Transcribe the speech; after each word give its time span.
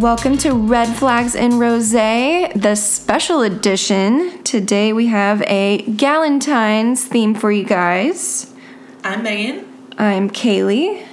Welcome 0.00 0.38
to 0.38 0.54
Red 0.54 0.96
Flags 0.96 1.34
and 1.36 1.60
Rose, 1.60 1.92
the 1.92 2.74
special 2.74 3.42
edition. 3.42 4.42
Today 4.44 4.94
we 4.94 5.08
have 5.08 5.42
a 5.42 5.82
Galentine's 5.82 7.04
theme 7.04 7.34
for 7.34 7.52
you 7.52 7.64
guys. 7.64 8.50
I'm 9.04 9.22
Megan, 9.22 9.66
I'm 9.98 10.30
Kaylee. 10.30 11.06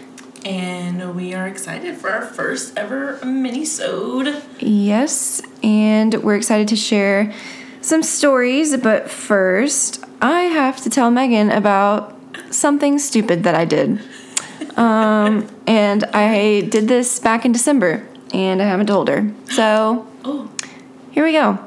and 0.46 1.18
we 1.18 1.34
are 1.34 1.50
excited 1.50 1.98
for 1.98 2.10
our 2.10 2.22
first 2.28 2.78
ever 2.78 3.20
mini-sode. 3.26 4.42
Yes, 4.60 5.42
and 5.62 6.24
we're 6.24 6.38
excited 6.38 6.70
to 6.70 6.78
share 6.78 7.34
some 7.82 8.02
stories, 8.02 8.78
but 8.78 9.12
first, 9.12 10.02
I 10.22 10.44
have 10.44 10.80
to 10.84 10.90
tell 10.90 11.12
Megan 11.12 11.52
about 11.52 12.18
something 12.52 13.00
stupid 13.00 13.44
that 13.44 13.54
I 13.54 13.66
did. 13.66 14.00
Um, 14.78 15.48
and 15.66 16.04
I 16.14 16.62
did 16.62 16.88
this 16.88 17.20
back 17.20 17.46
in 17.46 17.52
December, 17.52 18.08
and 18.34 18.62
I 18.62 18.66
haven't 18.66 18.88
told 18.88 19.08
her. 19.10 19.32
So, 19.52 20.08
Oh, 20.26 20.50
Here 21.12 21.24
we 21.24 21.32
go. 21.32 21.60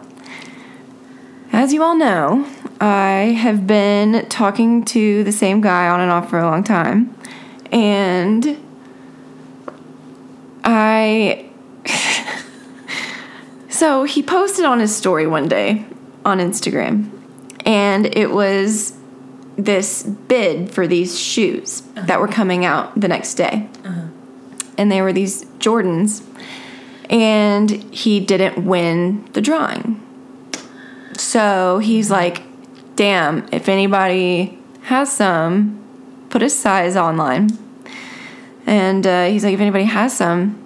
As 1.53 1.73
you 1.73 1.83
all 1.83 1.97
know, 1.97 2.47
I 2.81 3.37
have 3.39 3.67
been 3.67 4.27
talking 4.29 4.85
to 4.87 5.25
the 5.25 5.33
same 5.33 5.61
guy 5.61 5.89
on 5.89 6.01
and 6.01 6.11
off 6.11 6.31
for 6.31 6.39
a 6.39 6.45
long 6.45 6.63
time. 6.63 7.17
And 7.73 8.59
I. 10.65 11.51
so 13.69 14.05
he 14.05 14.23
posted 14.23 14.65
on 14.65 14.79
his 14.79 14.95
story 14.95 15.27
one 15.27 15.49
day 15.49 15.85
on 16.25 16.39
Instagram. 16.39 17.11
And 17.67 18.07
it 18.07 18.31
was 18.31 18.97
this 19.57 20.03
bid 20.03 20.71
for 20.71 20.87
these 20.87 21.19
shoes 21.19 21.83
that 21.95 22.11
uh-huh. 22.11 22.21
were 22.21 22.29
coming 22.29 22.65
out 22.65 22.99
the 22.99 23.09
next 23.09 23.35
day. 23.35 23.69
Uh-huh. 23.85 24.07
And 24.79 24.91
they 24.91 25.03
were 25.03 25.13
these 25.13 25.45
Jordans 25.59 26.23
and 27.11 27.71
he 27.93 28.21
didn't 28.21 28.65
win 28.65 29.29
the 29.33 29.43
drawing. 29.43 30.01
So 31.19 31.79
he's 31.79 32.11
like, 32.11 32.43
damn, 32.97 33.47
if 33.53 33.69
anybody 33.69 34.59
has 34.83 35.13
some, 35.13 35.85
put 36.31 36.43
a 36.43 36.49
size 36.49 36.97
online. 36.97 37.51
And 38.65 39.07
uh, 39.07 39.27
he's 39.27 39.45
like, 39.45 39.53
if 39.55 39.61
anybody 39.61 39.85
has 39.85 40.17
some, 40.17 40.57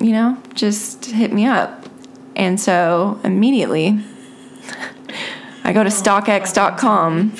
you 0.00 0.10
know, 0.12 0.36
just 0.54 1.06
hit 1.06 1.32
me 1.32 1.46
up. 1.46 1.86
And 2.34 2.60
so 2.60 3.20
immediately, 3.22 4.04
I 5.64 5.72
go 5.72 5.84
to 5.84 5.90
StockX.com 5.90 7.32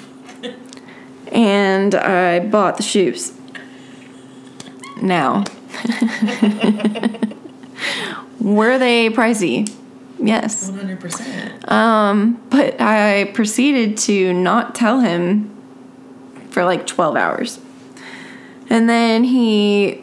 and 1.33 1.95
I 1.97 2.39
bought 2.39 2.77
the 2.77 2.85
shoes. 2.85 3.33
Now, 5.03 5.45
were 8.57 8.79
they 8.79 9.11
pricey? 9.11 9.73
Yes. 10.19 10.71
100%. 10.71 11.71
Um, 11.71 12.43
but 12.51 12.81
I 12.81 13.31
proceeded 13.33 13.97
to 13.99 14.33
not 14.33 14.75
tell 14.75 15.01
him 15.01 15.57
for 16.51 16.65
like 16.65 16.87
12 16.87 17.17
hours. 17.17 17.61
And 18.69 18.89
then 18.89 19.25
he 19.25 20.03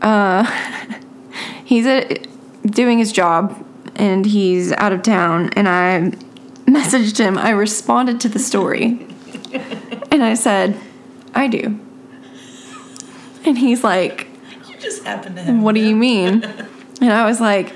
uh 0.00 0.44
he's 1.64 1.86
at, 1.86 2.26
doing 2.64 2.98
his 2.98 3.10
job 3.12 3.64
and 3.96 4.24
he's 4.24 4.72
out 4.72 4.92
of 4.92 5.02
town 5.02 5.50
and 5.54 5.68
I 5.68 6.12
messaged 6.66 7.18
him. 7.18 7.36
I 7.36 7.50
responded 7.50 8.20
to 8.20 8.28
the 8.28 8.38
story. 8.38 9.06
and 10.12 10.22
I 10.22 10.34
said, 10.34 10.78
"I 11.34 11.48
do." 11.48 11.80
And 13.44 13.58
he's 13.58 13.82
like, 13.82 14.28
You 14.68 14.76
just 14.78 15.04
happen 15.04 15.34
to 15.34 15.42
have 15.42 15.62
what 15.62 15.74
do 15.74 15.80
you 15.80 15.96
mean? 15.96 16.42
And 17.00 17.12
I 17.12 17.24
was 17.26 17.40
like, 17.40 17.72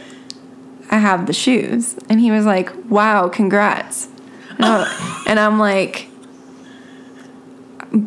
I 0.91 0.99
have 0.99 1.27
the 1.27 1.33
shoes. 1.33 1.97
And 2.09 2.21
he 2.21 2.31
was 2.31 2.45
like, 2.45 2.71
wow, 2.91 3.29
congrats. 3.29 4.09
And, 4.51 4.65
I, 4.65 5.25
and 5.29 5.39
I'm 5.41 5.59
like, 5.59 6.09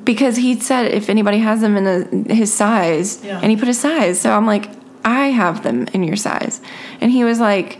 because 0.03 0.35
he 0.35 0.59
said 0.59 0.87
if 0.91 1.09
anybody 1.09 1.39
has 1.39 1.61
them 1.61 1.77
in 1.77 1.87
a, 2.29 2.33
his 2.33 2.53
size, 2.53 3.23
Yeah. 3.23 3.39
and 3.41 3.51
he 3.51 3.57
put 3.57 3.69
a 3.69 3.73
size. 3.73 4.19
So 4.19 4.31
I'm 4.31 4.45
like, 4.45 4.69
I 5.03 5.27
have 5.27 5.63
them 5.63 5.87
in 5.93 6.03
your 6.03 6.15
size. 6.15 6.61
And 7.01 7.11
he 7.11 7.23
was 7.23 7.39
like, 7.39 7.79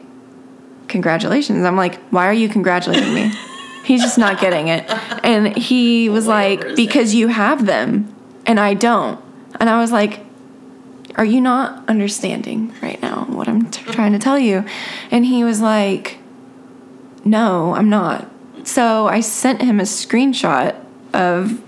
congratulations. 0.88 1.66
I'm 1.66 1.75
like, 1.75 2.00
why 2.09 2.28
are 2.28 2.34
you 2.34 2.47
congratulating 2.47 3.13
me? 3.13 3.31
He's 3.85 4.02
just 4.02 4.17
not 4.17 4.40
getting 4.40 4.67
it. 4.67 4.85
And 5.23 5.56
he 5.57 6.09
was 6.09 6.25
Whatever 6.25 6.67
like, 6.67 6.75
because 6.75 7.13
you 7.13 7.28
have 7.28 7.66
them 7.66 8.13
and 8.46 8.59
I 8.59 8.73
don't. 8.75 9.19
And 9.59 9.69
I 9.69 9.79
was 9.79 9.91
like, 9.91 10.22
are 11.16 11.25
you 11.25 11.40
not 11.41 11.88
understanding 11.88 12.73
right 12.81 12.95
what 13.28 13.47
I'm 13.47 13.69
t- 13.69 13.84
trying 13.91 14.12
to 14.13 14.19
tell 14.19 14.38
you? 14.40 14.63
And 15.12 15.25
he 15.25 15.44
was 15.44 15.62
like, 15.62 16.18
no, 17.24 17.74
I'm 17.75 17.90
not. 17.90 18.30
So 18.63 19.08
I 19.08 19.19
sent 19.19 19.62
him 19.62 19.80
a 19.80 19.84
screenshot 19.84 20.75
of 21.13 21.62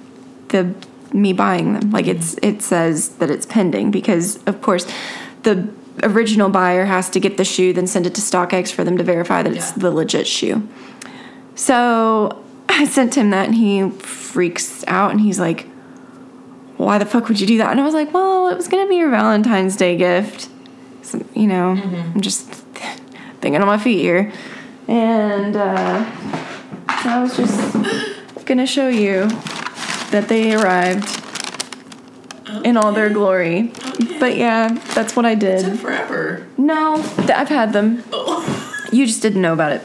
the 0.49 0.73
me 1.13 1.33
buying 1.33 1.73
them. 1.73 1.91
Like 1.91 2.07
it's 2.07 2.35
it 2.41 2.61
says 2.61 3.09
that 3.17 3.29
it's 3.29 3.45
pending 3.45 3.91
because 3.91 4.43
of 4.45 4.61
course 4.61 4.85
the 5.43 5.69
original 6.03 6.49
buyer 6.49 6.85
has 6.85 7.09
to 7.09 7.19
get 7.19 7.37
the 7.37 7.45
shoe 7.45 7.73
then 7.73 7.87
send 7.87 8.05
it 8.05 8.13
to 8.13 8.21
StockX 8.21 8.71
for 8.71 8.83
them 8.83 8.97
to 8.97 9.03
verify 9.03 9.41
that 9.41 9.51
it's 9.53 9.71
Yeah. 9.71 9.77
the 9.77 9.91
legit 9.91 10.27
shoe. 10.27 10.67
So 11.55 12.43
I 12.69 12.85
sent 12.85 13.15
him 13.15 13.31
that 13.31 13.45
and 13.47 13.55
he 13.55 13.89
freaks 13.89 14.83
out 14.87 15.11
and 15.11 15.21
he's 15.21 15.39
like, 15.39 15.67
why 16.77 16.97
the 16.99 17.05
fuck 17.05 17.27
would 17.27 17.39
you 17.39 17.47
do 17.47 17.57
that? 17.57 17.71
And 17.71 17.79
I 17.79 17.83
was 17.83 17.93
like, 17.95 18.13
well, 18.13 18.49
it 18.49 18.55
was 18.57 18.67
gonna 18.67 18.87
be 18.87 18.97
your 18.97 19.09
Valentine's 19.09 19.75
Day 19.75 19.95
gift. 19.97 20.49
So, 21.07 21.23
you 21.33 21.47
know, 21.47 21.69
I'm 21.71 22.19
just 22.19 22.43
thinking 23.39 23.61
on 23.61 23.67
my 23.67 23.77
feet 23.77 23.99
here. 24.01 24.33
And 24.89 25.55
uh, 25.55 26.03
so 27.01 27.09
I 27.09 27.21
was 27.21 27.37
just 27.37 28.45
gonna 28.45 28.67
show 28.67 28.89
you 28.89 29.27
that 30.11 30.25
they 30.27 30.53
arrived 30.53 31.07
in 32.65 32.75
all 32.75 32.91
their 32.91 33.09
glory. 33.09 33.71
But 34.19 34.35
yeah, 34.35 34.67
that's 34.93 35.15
what 35.15 35.25
I 35.25 35.31
It 35.31 35.39
did. 35.39 35.79
forever. 35.79 36.45
No, 36.57 37.01
th- 37.17 37.29
I've 37.31 37.47
had 37.47 37.71
them. 37.71 38.03
Oh. 38.11 38.43
You 38.91 39.05
just 39.05 39.21
didn't 39.21 39.41
know 39.41 39.53
about 39.53 39.71
it. 39.71 39.81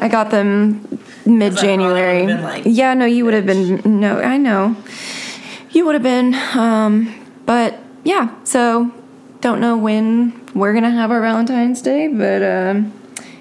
I 0.00 0.08
got 0.08 0.30
them 0.30 0.98
mid 1.26 1.56
January. 1.58 2.26
like, 2.26 2.62
yeah, 2.64 2.94
no, 2.94 3.04
you 3.04 3.26
would 3.26 3.34
have 3.34 3.44
been. 3.44 4.00
No, 4.00 4.18
I 4.20 4.38
know. 4.38 4.76
You 5.72 5.84
would 5.84 5.94
have 5.94 6.02
been. 6.02 6.34
Um, 6.54 7.14
but 7.44 7.78
yeah, 8.04 8.30
so 8.44 8.90
don't 9.48 9.60
know 9.60 9.78
when 9.78 10.38
we're 10.54 10.74
gonna 10.74 10.90
have 10.90 11.10
our 11.10 11.22
Valentine's 11.22 11.80
Day, 11.80 12.06
but 12.08 12.42
um, 12.42 12.92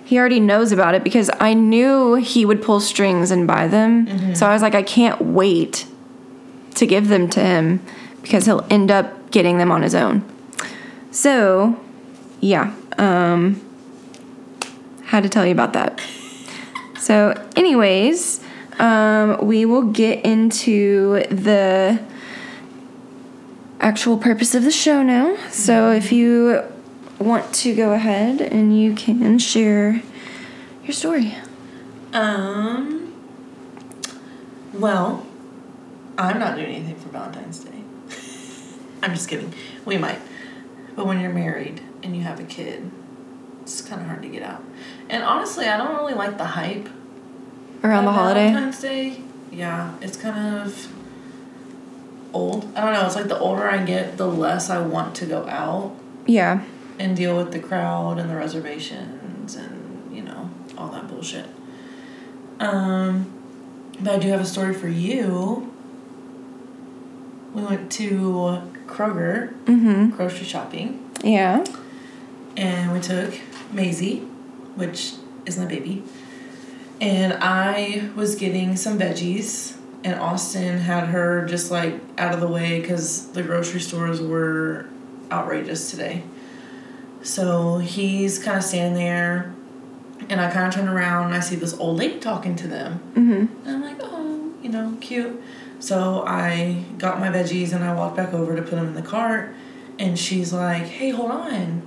he 0.05 0.17
already 0.17 0.39
knows 0.39 0.71
about 0.71 0.95
it 0.95 1.03
because 1.03 1.29
I 1.37 1.53
knew 1.53 2.15
he 2.15 2.45
would 2.45 2.61
pull 2.61 2.79
strings 2.79 3.29
and 3.29 3.45
buy 3.45 3.67
them. 3.67 4.07
So 4.35 4.47
I 4.47 4.53
was 4.53 4.61
like, 4.61 4.73
I 4.73 4.83
can't 4.83 5.19
wait 5.21 5.85
to 6.75 6.85
give 6.85 7.09
them 7.09 7.29
to 7.31 7.41
him 7.41 7.81
because 8.21 8.45
he'll 8.45 8.65
end 8.69 8.89
up 8.89 9.31
getting 9.31 9.57
them 9.57 9.69
on 9.69 9.81
his 9.81 9.93
own. 9.93 10.23
So, 11.11 11.77
yeah, 12.39 12.73
um, 12.97 13.59
had 15.07 15.23
to 15.23 15.29
tell 15.29 15.45
you 15.45 15.51
about 15.51 15.73
that. 15.73 15.99
So, 16.97 17.33
anyways, 17.57 18.39
um, 18.79 19.45
we 19.45 19.65
will 19.65 19.91
get 19.91 20.23
into 20.23 21.23
the 21.29 21.99
actual 23.79 24.17
purpose 24.17 24.55
of 24.55 24.63
the 24.63 24.71
show 24.71 25.03
now. 25.03 25.37
So, 25.49 25.91
if 25.91 26.11
you 26.11 26.63
want 27.19 27.53
to 27.53 27.75
go 27.75 27.93
ahead 27.93 28.41
and 28.41 28.79
you 28.79 28.93
can 28.93 29.39
share 29.39 30.01
your 30.83 30.93
story. 30.93 31.35
Um. 32.13 33.13
Well, 34.73 35.25
I'm 36.17 36.39
not 36.39 36.55
doing 36.55 36.67
anything 36.67 36.95
for 36.95 37.09
Valentine's 37.09 37.59
Day. 37.59 37.83
I'm 39.03 39.13
just 39.13 39.27
kidding. 39.29 39.53
We 39.85 39.97
might. 39.97 40.19
But 40.95 41.05
when 41.05 41.19
you're 41.19 41.33
married 41.33 41.81
and 42.03 42.15
you 42.15 42.23
have 42.23 42.39
a 42.39 42.43
kid, 42.43 42.91
it's 43.61 43.81
kind 43.81 44.01
of 44.01 44.07
hard 44.07 44.21
to 44.23 44.27
get 44.27 44.43
out. 44.43 44.63
And 45.09 45.23
honestly, 45.23 45.67
I 45.67 45.77
don't 45.77 45.95
really 45.95 46.13
like 46.13 46.37
the 46.37 46.45
hype 46.45 46.89
Around 47.83 48.05
the 48.05 48.11
holiday? 48.11 48.51
Valentine's 48.51 48.81
Day. 48.81 49.21
Yeah, 49.51 49.93
it's 50.01 50.17
kind 50.17 50.57
of 50.57 50.91
old. 52.37 52.65
I 52.75 52.81
don't 52.81 52.93
know. 52.93 53.05
It's 53.05 53.15
like 53.15 53.27
the 53.27 53.39
older 53.39 53.67
I 53.69 53.83
get, 53.83 54.17
the 54.17 54.27
less 54.27 54.69
I 54.69 54.79
want 54.79 55.15
to 55.15 55.25
go 55.25 55.47
out 55.47 55.95
Yeah. 56.25 56.61
and 56.99 57.15
deal 57.15 57.35
with 57.37 57.51
the 57.51 57.59
crowd 57.59 58.17
and 58.19 58.29
the 58.29 58.35
reservations 58.35 59.55
and 59.55 60.15
you 60.15 60.23
know 60.23 60.49
all 60.77 60.89
that 60.89 61.07
bullshit. 61.07 61.45
Um, 62.59 63.31
but 63.99 64.15
I 64.15 64.19
do 64.19 64.27
have 64.29 64.41
a 64.41 64.45
story 64.45 64.73
for 64.73 64.87
you. 64.87 65.71
We 67.53 67.63
went 67.63 67.91
to 67.93 68.61
Kroger 68.87 69.53
Mm 69.65 70.15
grocery 70.15 70.45
shopping. 70.45 71.03
Yeah. 71.23 71.63
and 72.55 72.91
we 72.93 72.99
took 72.99 73.33
Maisie, 73.71 74.19
which 74.75 75.13
is 75.45 75.57
my 75.57 75.65
baby, 75.65 76.03
and 77.01 77.33
I 77.41 78.09
was 78.15 78.35
getting 78.35 78.75
some 78.75 78.97
veggies. 78.99 79.76
And 80.07 80.21
Austin 80.21 80.77
had 80.77 81.09
her 81.09 81.45
just 81.45 81.69
like 81.69 81.99
out 82.17 82.33
of 82.33 82.39
the 82.39 82.47
way 82.47 82.79
because 82.79 83.27
the 83.33 83.43
grocery 83.43 83.81
stores 83.81 84.21
were 84.21 84.85
outrageous 85.29 85.91
today. 85.91 86.23
So 87.23 87.79
he's 87.79 88.39
kind 88.39 88.57
of 88.57 88.63
standing 88.63 88.93
there, 88.93 89.53
and 90.29 90.39
I 90.39 90.49
kind 90.49 90.65
of 90.65 90.73
turn 90.73 90.87
around 90.87 91.25
and 91.25 91.35
I 91.35 91.41
see 91.41 91.57
this 91.57 91.77
old 91.77 91.97
lady 91.97 92.19
talking 92.19 92.55
to 92.55 92.69
them. 92.69 93.01
Mm-hmm. 93.15 93.67
And 93.67 93.67
I'm 93.67 93.81
like, 93.81 93.97
oh, 93.99 94.53
you 94.63 94.69
know, 94.69 94.97
cute. 95.01 95.41
So 95.79 96.23
I 96.25 96.85
got 96.97 97.19
my 97.19 97.27
veggies 97.27 97.73
and 97.73 97.83
I 97.83 97.93
walked 97.93 98.15
back 98.15 98.33
over 98.33 98.55
to 98.55 98.61
put 98.61 98.71
them 98.71 98.87
in 98.87 98.93
the 98.93 99.01
cart, 99.01 99.53
and 99.99 100.17
she's 100.17 100.53
like, 100.53 100.83
hey, 100.83 101.09
hold 101.09 101.31
on. 101.31 101.81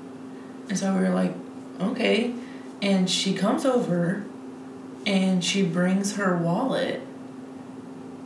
And 0.68 0.78
so 0.78 0.92
we 0.92 1.00
were 1.00 1.08
like, 1.08 1.32
okay. 1.80 2.34
And 2.82 3.08
she 3.08 3.32
comes 3.32 3.64
over 3.64 4.26
and 5.06 5.42
she 5.42 5.62
brings 5.62 6.16
her 6.16 6.36
wallet 6.36 7.06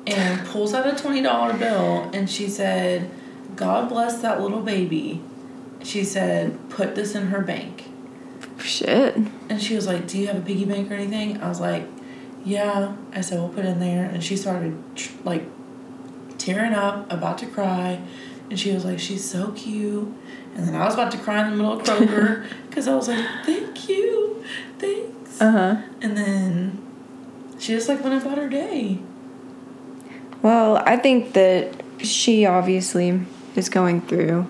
and 0.07 0.47
pulls 0.47 0.75
out 0.75 0.87
a 0.87 0.91
$20 0.91 1.59
bill 1.59 2.11
and 2.13 2.29
she 2.29 2.49
said, 2.49 3.11
God 3.57 3.89
bless 3.89 4.21
that 4.23 4.41
little 4.41 4.61
baby. 4.61 5.23
She 5.83 6.05
said, 6.05 6.71
put 6.71 6.95
this 6.95 7.15
in 7.15 7.29
her 7.29 7.41
bank. 7.41 7.85
Shit. 8.59 9.17
And 9.49 9.63
she 9.63 9.75
was 9.75 9.87
like, 9.87 10.07
Do 10.07 10.19
you 10.19 10.27
have 10.29 10.37
a 10.37 10.41
piggy 10.41 10.65
bank 10.65 10.91
or 10.91 10.95
anything? 10.95 11.41
I 11.43 11.49
was 11.49 11.61
like, 11.61 11.87
Yeah. 12.45 12.97
I 13.13 13.21
said, 13.21 13.39
We'll 13.39 13.49
put 13.51 13.65
it 13.65 13.69
in 13.69 13.81
there. 13.81 14.07
And 14.07 14.23
she 14.23 14.37
started 14.37 14.81
tr- 14.97 15.13
like 15.25 15.45
tearing 16.39 16.73
up, 16.73 17.11
about 17.13 17.39
to 17.39 17.47
cry. 17.47 18.01
And 18.51 18.59
she 18.59 18.73
was 18.73 18.85
like, 18.85 18.99
She's 18.99 19.29
so 19.29 19.53
cute. 19.53 20.09
And 20.55 20.67
then 20.67 20.75
I 20.75 20.85
was 20.85 20.95
about 20.95 21.11
to 21.13 21.19
cry 21.19 21.45
in 21.45 21.51
the 21.51 21.57
middle 21.57 21.79
of 21.79 21.83
Kroger 21.87 22.47
because 22.69 22.89
I 22.89 22.95
was 22.95 23.09
like, 23.09 23.25
Thank 23.45 23.89
you. 23.89 24.45
Thanks. 24.79 25.41
Uh 25.41 25.51
huh. 25.51 25.83
And 26.01 26.17
then 26.17 26.83
she 27.59 27.73
just 27.75 27.89
like 27.89 28.03
went 28.03 28.23
about 28.23 28.39
her 28.39 28.49
day. 28.49 28.99
Well, 30.45 30.77
I 30.85 30.99
think 30.99 31.33
that 31.33 31.73
she 32.01 32.45
obviously 32.45 33.19
is 33.57 33.71
going 33.71 34.03
through 34.03 34.47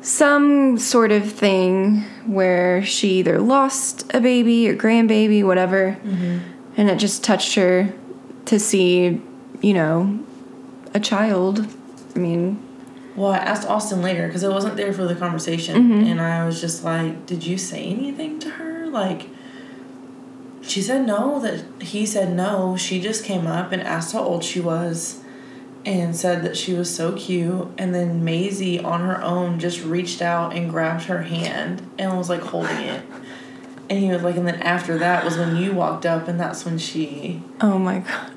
some 0.00 0.78
sort 0.78 1.10
of 1.10 1.32
thing 1.32 2.02
where 2.24 2.84
she 2.84 3.18
either 3.18 3.40
lost 3.40 4.08
a 4.14 4.20
baby 4.20 4.68
or 4.68 4.76
grandbaby, 4.76 5.44
whatever, 5.44 5.98
mm-hmm. 6.04 6.38
and 6.76 6.88
it 6.88 7.00
just 7.00 7.24
touched 7.24 7.56
her 7.56 7.92
to 8.44 8.60
see, 8.60 9.20
you 9.60 9.74
know, 9.74 10.20
a 10.94 11.00
child. 11.00 11.66
I 12.14 12.18
mean, 12.20 12.62
Well, 13.16 13.32
I 13.32 13.38
asked 13.38 13.68
Austin 13.68 14.02
later 14.02 14.28
because 14.28 14.44
I 14.44 14.48
wasn't 14.50 14.76
there 14.76 14.92
for 14.92 15.04
the 15.04 15.16
conversation, 15.16 15.82
mm-hmm. 15.82 16.06
and 16.12 16.20
I 16.20 16.46
was 16.46 16.60
just 16.60 16.84
like, 16.84 17.26
"Did 17.26 17.44
you 17.44 17.58
say 17.58 17.86
anything 17.86 18.38
to 18.38 18.50
her?" 18.50 18.86
Like, 18.86 19.30
she 20.68 20.82
said 20.82 21.06
no. 21.06 21.40
That 21.40 21.64
he 21.82 22.06
said 22.06 22.32
no. 22.32 22.76
She 22.76 23.00
just 23.00 23.24
came 23.24 23.46
up 23.46 23.72
and 23.72 23.82
asked 23.82 24.12
how 24.12 24.22
old 24.22 24.44
she 24.44 24.60
was, 24.60 25.22
and 25.84 26.14
said 26.14 26.42
that 26.42 26.56
she 26.56 26.74
was 26.74 26.94
so 26.94 27.12
cute. 27.12 27.68
And 27.78 27.94
then 27.94 28.24
Maisie, 28.24 28.78
on 28.78 29.00
her 29.00 29.22
own, 29.22 29.58
just 29.58 29.82
reached 29.82 30.20
out 30.22 30.54
and 30.54 30.70
grabbed 30.70 31.04
her 31.04 31.22
hand 31.22 31.88
and 31.98 32.16
was 32.16 32.28
like 32.28 32.42
holding 32.42 32.76
it. 32.76 33.02
And 33.90 33.98
he 34.00 34.10
was 34.10 34.22
like, 34.22 34.36
and 34.36 34.46
then 34.46 34.60
after 34.60 34.98
that 34.98 35.24
was 35.24 35.38
when 35.38 35.56
you 35.56 35.72
walked 35.72 36.04
up, 36.04 36.28
and 36.28 36.38
that's 36.38 36.64
when 36.64 36.78
she 36.78 37.42
oh 37.60 37.78
my 37.78 38.00
god. 38.00 38.32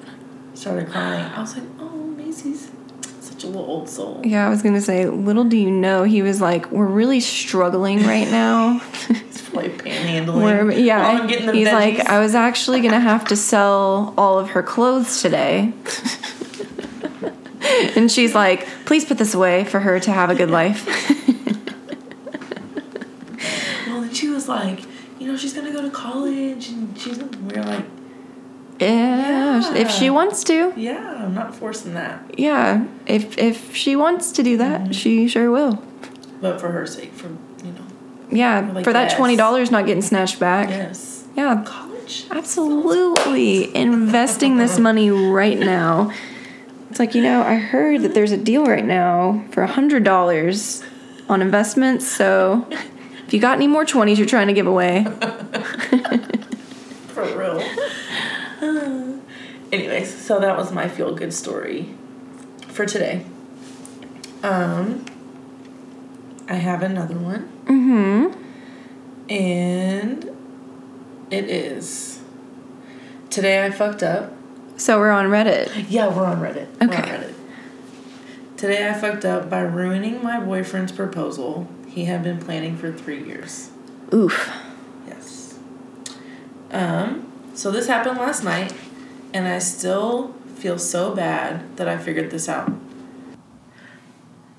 started 0.54 0.90
crying. 0.90 1.26
I 1.26 1.42
was 1.42 1.58
like, 1.58 1.68
"Oh, 1.80 1.90
Maisie's 1.90 2.72
such 3.20 3.44
a 3.44 3.48
little 3.48 3.66
old 3.66 3.90
soul." 3.90 4.22
Yeah, 4.24 4.46
I 4.46 4.50
was 4.50 4.62
gonna 4.62 4.80
say, 4.80 5.08
little 5.08 5.44
do 5.44 5.58
you 5.58 5.70
know, 5.70 6.04
he 6.04 6.22
was 6.22 6.40
like, 6.40 6.72
we're 6.72 6.86
really 6.86 7.20
struggling 7.20 8.04
right 8.04 8.30
now. 8.30 8.82
Like 10.06 10.78
yeah, 10.78 11.08
I'm 11.08 11.28
getting 11.28 11.46
the 11.48 11.54
he's 11.54 11.72
like. 11.72 12.00
I 12.10 12.20
was 12.20 12.36
actually 12.36 12.82
gonna 12.82 13.00
have 13.00 13.26
to 13.26 13.36
sell 13.36 14.14
all 14.18 14.40
of 14.40 14.50
her 14.52 14.64
clothes 14.64 15.22
today. 15.22 15.74
and 17.96 18.12
she's 18.12 18.34
like, 18.36 18.68
please 18.86 19.06
put 19.06 19.18
this 19.18 19.34
away 19.34 19.64
for 19.66 19.80
her 19.80 20.00
to 20.00 20.12
have 20.12 20.30
a 20.30 20.36
good 20.36 20.52
life. 20.52 20.88
Well, 23.88 24.04
and 24.04 24.16
she 24.16 24.30
was 24.30 24.48
like, 24.48 24.82
you 25.20 25.28
know, 25.28 25.36
she's 25.36 25.54
gonna 25.54 25.72
go 25.72 25.82
to 25.82 25.90
college, 25.90 26.70
and 26.70 26.98
she's. 26.98 27.18
we're 27.20 27.64
like, 27.64 27.86
yeah, 28.80 29.74
if 29.76 29.90
she 29.92 30.10
wants 30.10 30.44
to. 30.46 30.74
yeah, 30.78 31.24
I'm 31.26 31.34
not 31.34 31.56
forcing 31.56 31.94
that, 31.96 32.38
Yeah, 32.40 32.86
if 33.06 33.38
if 33.38 33.76
she 33.76 33.96
wants 33.96 34.32
to 34.34 34.44
do 34.44 34.58
that, 34.58 34.82
Mm-hmm. 34.82 34.92
she 34.92 35.28
sure 35.28 35.52
will. 35.52 35.84
but 36.42 36.60
for 36.62 36.72
her 36.72 36.86
sake, 36.88 37.14
for 37.14 37.30
Yeah, 38.32 38.72
Like, 38.74 38.84
for 38.86 38.94
that 38.94 39.10
yes. 39.10 39.16
twenty 39.18 39.36
dollars 39.36 39.72
not 39.72 39.86
getting 39.86 40.02
snatched 40.02 40.40
back. 40.40 40.70
yes, 40.70 41.24
Yeah, 41.36 41.64
college. 41.66 42.26
absolutely 42.32 43.76
investing 43.76 44.58
this 44.58 44.80
money 44.80 45.10
right 45.12 45.60
now. 45.60 46.12
It's 46.90 47.00
like 47.00 47.14
you 47.16 47.22
know, 47.22 47.42
I 47.44 47.56
heard 47.56 48.02
that 48.04 48.14
there's 48.14 48.32
a 48.32 48.38
deal 48.38 48.66
right 48.66 48.86
now 48.86 49.44
for 49.52 49.64
a 49.64 49.68
hundred 49.68 50.04
dollars 50.04 50.84
on 51.30 51.42
investments. 51.42 52.06
So 52.08 52.68
if 53.28 53.34
you 53.34 53.40
got 53.40 53.56
any 53.58 53.68
more 53.68 53.86
twenties 53.86 54.18
you're 54.20 54.28
trying 54.28 54.48
to 54.48 54.54
give 54.54 54.68
away, 54.68 55.06
For 57.08 57.24
real. 57.38 57.62
Uh, 58.62 59.18
anyways, 59.72 60.14
so 60.14 60.40
that 60.40 60.56
was 60.58 60.72
my 60.72 60.88
feel 60.88 61.14
good 61.16 61.34
story 61.34 61.90
for 62.68 62.86
today. 62.86 63.26
Um, 64.44 65.06
I 66.52 66.56
have 66.56 66.84
another 66.84 67.16
one. 67.16 67.50
mm-hmm. 67.66 68.38
And 69.32 70.30
it 71.32 71.46
is. 71.46 72.20
Today 73.30 73.66
I 73.66 73.72
fucked 73.72 74.04
up. 74.04 74.34
So 74.76 75.00
we're 75.00 75.12
on 75.12 75.28
Reddit. 75.28 75.86
Yeah, 75.90 76.14
we're 76.14 76.26
on 76.26 76.42
Reddit. 76.42 76.68
We're 76.82 76.88
on 76.88 76.94
Okay. 76.94 77.10
Reddit. 77.10 77.34
Today 78.58 78.90
I 78.90 78.94
fucked 78.94 79.24
up 79.24 79.50
by 79.50 79.62
ruining 79.62 80.22
my 80.22 80.42
boyfriend's 80.42 80.92
proposal 80.92 81.70
he 81.88 82.04
had 82.06 82.22
been 82.22 82.38
planning 82.40 82.76
for 82.76 82.92
three 82.92 83.24
years. 83.24 83.70
Oof. 84.14 84.52
Yes. 85.08 85.58
Um, 86.72 87.32
so 87.54 87.72
this 87.72 87.88
happened 87.88 88.18
last 88.18 88.44
night, 88.44 88.74
and 89.34 89.48
I 89.48 89.60
still 89.60 90.34
feel 90.58 90.78
so 90.78 91.16
bad 91.16 91.78
that 91.78 91.88
I 91.88 91.98
figured 91.98 92.30
this 92.30 92.50
out. 92.50 92.74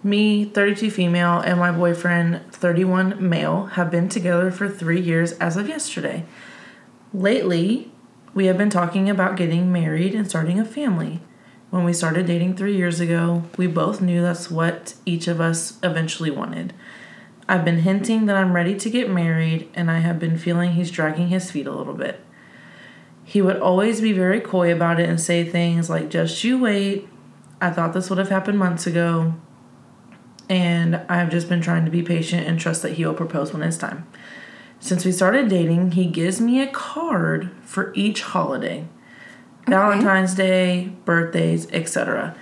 Me, 0.04 0.44
32 0.44 0.90
female, 0.90 1.38
and 1.38 1.60
my 1.60 1.70
boyfriend, 1.70 2.42
31 2.50 3.28
male, 3.28 3.66
have 3.66 3.90
been 3.90 4.08
together 4.08 4.50
for 4.50 4.68
three 4.68 5.00
years 5.00 5.32
as 5.32 5.56
of 5.56 5.68
yesterday. 5.68 6.24
Lately, 7.14 7.92
we 8.34 8.46
have 8.46 8.58
been 8.58 8.70
talking 8.70 9.08
about 9.08 9.36
getting 9.36 9.70
married 9.70 10.14
and 10.14 10.28
starting 10.28 10.58
a 10.58 10.64
family. 10.64 11.20
When 11.70 11.84
we 11.84 11.92
started 11.92 12.26
dating 12.26 12.56
three 12.56 12.76
years 12.76 12.98
ago, 12.98 13.44
we 13.56 13.68
both 13.68 14.00
knew 14.00 14.22
that's 14.22 14.50
what 14.50 14.94
each 15.06 15.28
of 15.28 15.40
us 15.40 15.78
eventually 15.84 16.30
wanted. 16.30 16.72
I've 17.48 17.64
been 17.64 17.78
hinting 17.78 18.26
that 18.26 18.36
I'm 18.36 18.54
ready 18.54 18.74
to 18.74 18.90
get 18.90 19.08
married, 19.08 19.68
and 19.72 19.88
I 19.88 20.00
have 20.00 20.18
been 20.18 20.36
feeling 20.36 20.72
he's 20.72 20.90
dragging 20.90 21.28
his 21.28 21.50
feet 21.50 21.66
a 21.66 21.72
little 21.72 21.94
bit. 21.94 22.20
He 23.24 23.40
would 23.40 23.60
always 23.60 24.00
be 24.00 24.12
very 24.12 24.40
coy 24.40 24.72
about 24.72 24.98
it 24.98 25.08
and 25.08 25.20
say 25.20 25.44
things 25.44 25.88
like, 25.88 26.10
just 26.10 26.42
you 26.42 26.58
wait. 26.58 27.08
I 27.60 27.70
thought 27.70 27.92
this 27.92 28.10
would 28.10 28.18
have 28.18 28.30
happened 28.30 28.58
months 28.58 28.86
ago. 28.86 29.34
And 30.52 30.96
I've 31.08 31.30
just 31.30 31.48
been 31.48 31.62
trying 31.62 31.86
to 31.86 31.90
be 31.90 32.02
patient 32.02 32.46
and 32.46 32.60
trust 32.60 32.82
that 32.82 32.92
he 32.92 33.06
will 33.06 33.14
propose 33.14 33.54
when 33.54 33.62
it's 33.62 33.78
time. 33.78 34.06
Since 34.80 35.06
we 35.06 35.10
started 35.10 35.48
dating, 35.48 35.92
he 35.92 36.04
gives 36.04 36.42
me 36.42 36.60
a 36.60 36.66
card 36.66 37.50
for 37.62 37.90
each 37.94 38.20
holiday 38.20 38.86
Valentine's 39.66 40.34
Day, 40.34 40.92
birthdays, 41.06 41.70
etc. 41.72 42.36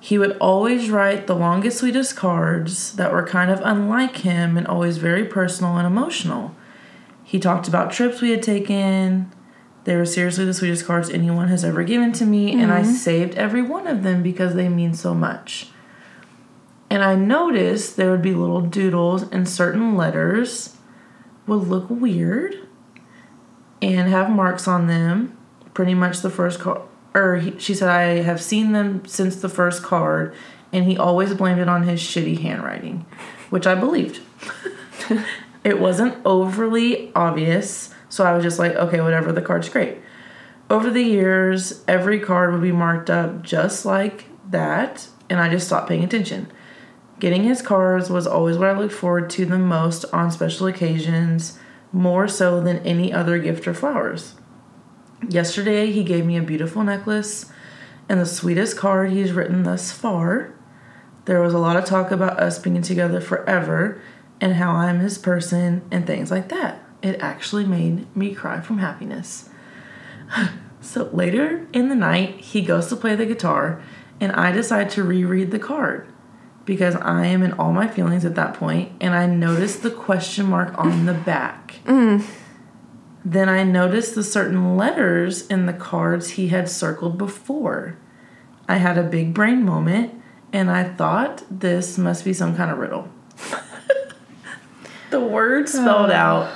He 0.00 0.18
would 0.18 0.36
always 0.38 0.90
write 0.90 1.28
the 1.28 1.36
longest, 1.36 1.78
sweetest 1.78 2.16
cards 2.16 2.96
that 2.96 3.12
were 3.12 3.24
kind 3.24 3.52
of 3.52 3.60
unlike 3.62 4.16
him 4.16 4.56
and 4.56 4.66
always 4.66 4.96
very 4.96 5.24
personal 5.24 5.76
and 5.76 5.86
emotional. 5.86 6.56
He 7.22 7.38
talked 7.38 7.68
about 7.68 7.92
trips 7.92 8.20
we 8.20 8.30
had 8.30 8.42
taken. 8.42 9.30
They 9.84 9.94
were 9.94 10.06
seriously 10.06 10.44
the 10.44 10.54
sweetest 10.54 10.86
cards 10.86 11.08
anyone 11.08 11.46
has 11.46 11.64
ever 11.64 11.84
given 11.84 12.12
to 12.14 12.26
me, 12.26 12.52
and 12.52 12.72
I 12.72 12.82
mm-hmm. 12.82 12.90
saved 12.90 13.36
every 13.36 13.62
one 13.62 13.86
of 13.86 14.02
them 14.02 14.24
because 14.24 14.54
they 14.54 14.68
mean 14.68 14.94
so 14.94 15.14
much. 15.14 15.68
And 16.94 17.02
I 17.02 17.16
noticed 17.16 17.96
there 17.96 18.12
would 18.12 18.22
be 18.22 18.34
little 18.34 18.60
doodles 18.60 19.24
and 19.24 19.48
certain 19.48 19.96
letters 19.96 20.76
would 21.44 21.66
look 21.66 21.90
weird 21.90 22.68
and 23.82 24.08
have 24.08 24.30
marks 24.30 24.68
on 24.68 24.86
them. 24.86 25.36
Pretty 25.74 25.94
much 25.94 26.20
the 26.20 26.30
first 26.30 26.60
card, 26.60 26.82
or 27.12 27.38
he, 27.38 27.58
she 27.58 27.74
said, 27.74 27.88
I 27.88 28.22
have 28.22 28.40
seen 28.40 28.70
them 28.70 29.04
since 29.06 29.34
the 29.34 29.48
first 29.48 29.82
card, 29.82 30.36
and 30.72 30.84
he 30.84 30.96
always 30.96 31.34
blamed 31.34 31.58
it 31.58 31.68
on 31.68 31.82
his 31.82 31.98
shitty 32.00 32.42
handwriting, 32.42 33.04
which 33.50 33.66
I 33.66 33.74
believed. 33.74 34.20
it 35.64 35.80
wasn't 35.80 36.24
overly 36.24 37.10
obvious, 37.16 37.92
so 38.08 38.24
I 38.24 38.34
was 38.34 38.44
just 38.44 38.60
like, 38.60 38.76
okay, 38.76 39.00
whatever, 39.00 39.32
the 39.32 39.42
card's 39.42 39.68
great. 39.68 39.98
Over 40.70 40.90
the 40.90 41.02
years, 41.02 41.82
every 41.88 42.20
card 42.20 42.52
would 42.52 42.62
be 42.62 42.70
marked 42.70 43.10
up 43.10 43.42
just 43.42 43.84
like 43.84 44.26
that, 44.48 45.08
and 45.28 45.40
I 45.40 45.48
just 45.48 45.66
stopped 45.66 45.88
paying 45.88 46.04
attention. 46.04 46.52
Getting 47.20 47.44
his 47.44 47.62
cards 47.62 48.10
was 48.10 48.26
always 48.26 48.58
what 48.58 48.68
I 48.68 48.78
looked 48.78 48.94
forward 48.94 49.30
to 49.30 49.46
the 49.46 49.58
most 49.58 50.04
on 50.12 50.30
special 50.30 50.66
occasions, 50.66 51.58
more 51.92 52.26
so 52.26 52.60
than 52.60 52.78
any 52.78 53.12
other 53.12 53.38
gift 53.38 53.68
or 53.68 53.74
flowers. 53.74 54.34
Yesterday, 55.28 55.92
he 55.92 56.02
gave 56.02 56.26
me 56.26 56.36
a 56.36 56.42
beautiful 56.42 56.82
necklace 56.82 57.50
and 58.08 58.20
the 58.20 58.26
sweetest 58.26 58.76
card 58.76 59.10
he's 59.10 59.32
written 59.32 59.62
thus 59.62 59.92
far. 59.92 60.52
There 61.24 61.40
was 61.40 61.54
a 61.54 61.58
lot 61.58 61.76
of 61.76 61.84
talk 61.84 62.10
about 62.10 62.38
us 62.38 62.58
being 62.58 62.82
together 62.82 63.20
forever, 63.20 64.00
and 64.40 64.54
how 64.54 64.72
I'm 64.72 64.98
his 64.98 65.16
person 65.16 65.82
and 65.90 66.06
things 66.06 66.30
like 66.30 66.48
that. 66.50 66.82
It 67.02 67.20
actually 67.20 67.64
made 67.64 68.14
me 68.14 68.34
cry 68.34 68.60
from 68.60 68.78
happiness. 68.78 69.48
so 70.80 71.04
later 71.12 71.66
in 71.72 71.88
the 71.88 71.94
night, 71.94 72.40
he 72.40 72.60
goes 72.60 72.88
to 72.88 72.96
play 72.96 73.14
the 73.14 73.24
guitar, 73.24 73.80
and 74.20 74.32
I 74.32 74.52
decide 74.52 74.90
to 74.90 75.04
reread 75.04 75.50
the 75.50 75.58
card 75.58 76.06
because 76.64 76.96
I 76.96 77.26
am 77.26 77.42
in 77.42 77.52
all 77.52 77.72
my 77.72 77.88
feelings 77.88 78.24
at 78.24 78.34
that 78.36 78.54
point, 78.54 78.92
and 79.00 79.14
I 79.14 79.26
notice 79.26 79.76
the 79.76 79.90
question 79.90 80.46
mark 80.46 80.76
on 80.78 81.06
the 81.06 81.14
back. 81.14 81.60
Mm. 81.84 82.24
Then 83.26 83.48
I 83.48 83.62
noticed 83.62 84.14
the 84.14 84.22
certain 84.22 84.76
letters 84.76 85.46
in 85.46 85.64
the 85.64 85.72
cards 85.72 86.30
he 86.30 86.48
had 86.48 86.68
circled 86.68 87.16
before. 87.16 87.96
I 88.68 88.76
had 88.76 88.98
a 88.98 89.02
big 89.02 89.32
brain 89.32 89.64
moment, 89.64 90.14
and 90.52 90.70
I 90.70 90.84
thought 90.84 91.42
this 91.50 91.96
must 91.96 92.24
be 92.24 92.34
some 92.34 92.54
kind 92.54 92.70
of 92.70 92.78
riddle. 92.78 93.08
the 95.10 95.20
word 95.20 95.70
spelled 95.70 96.10
ah. 96.10 96.14
out 96.14 96.52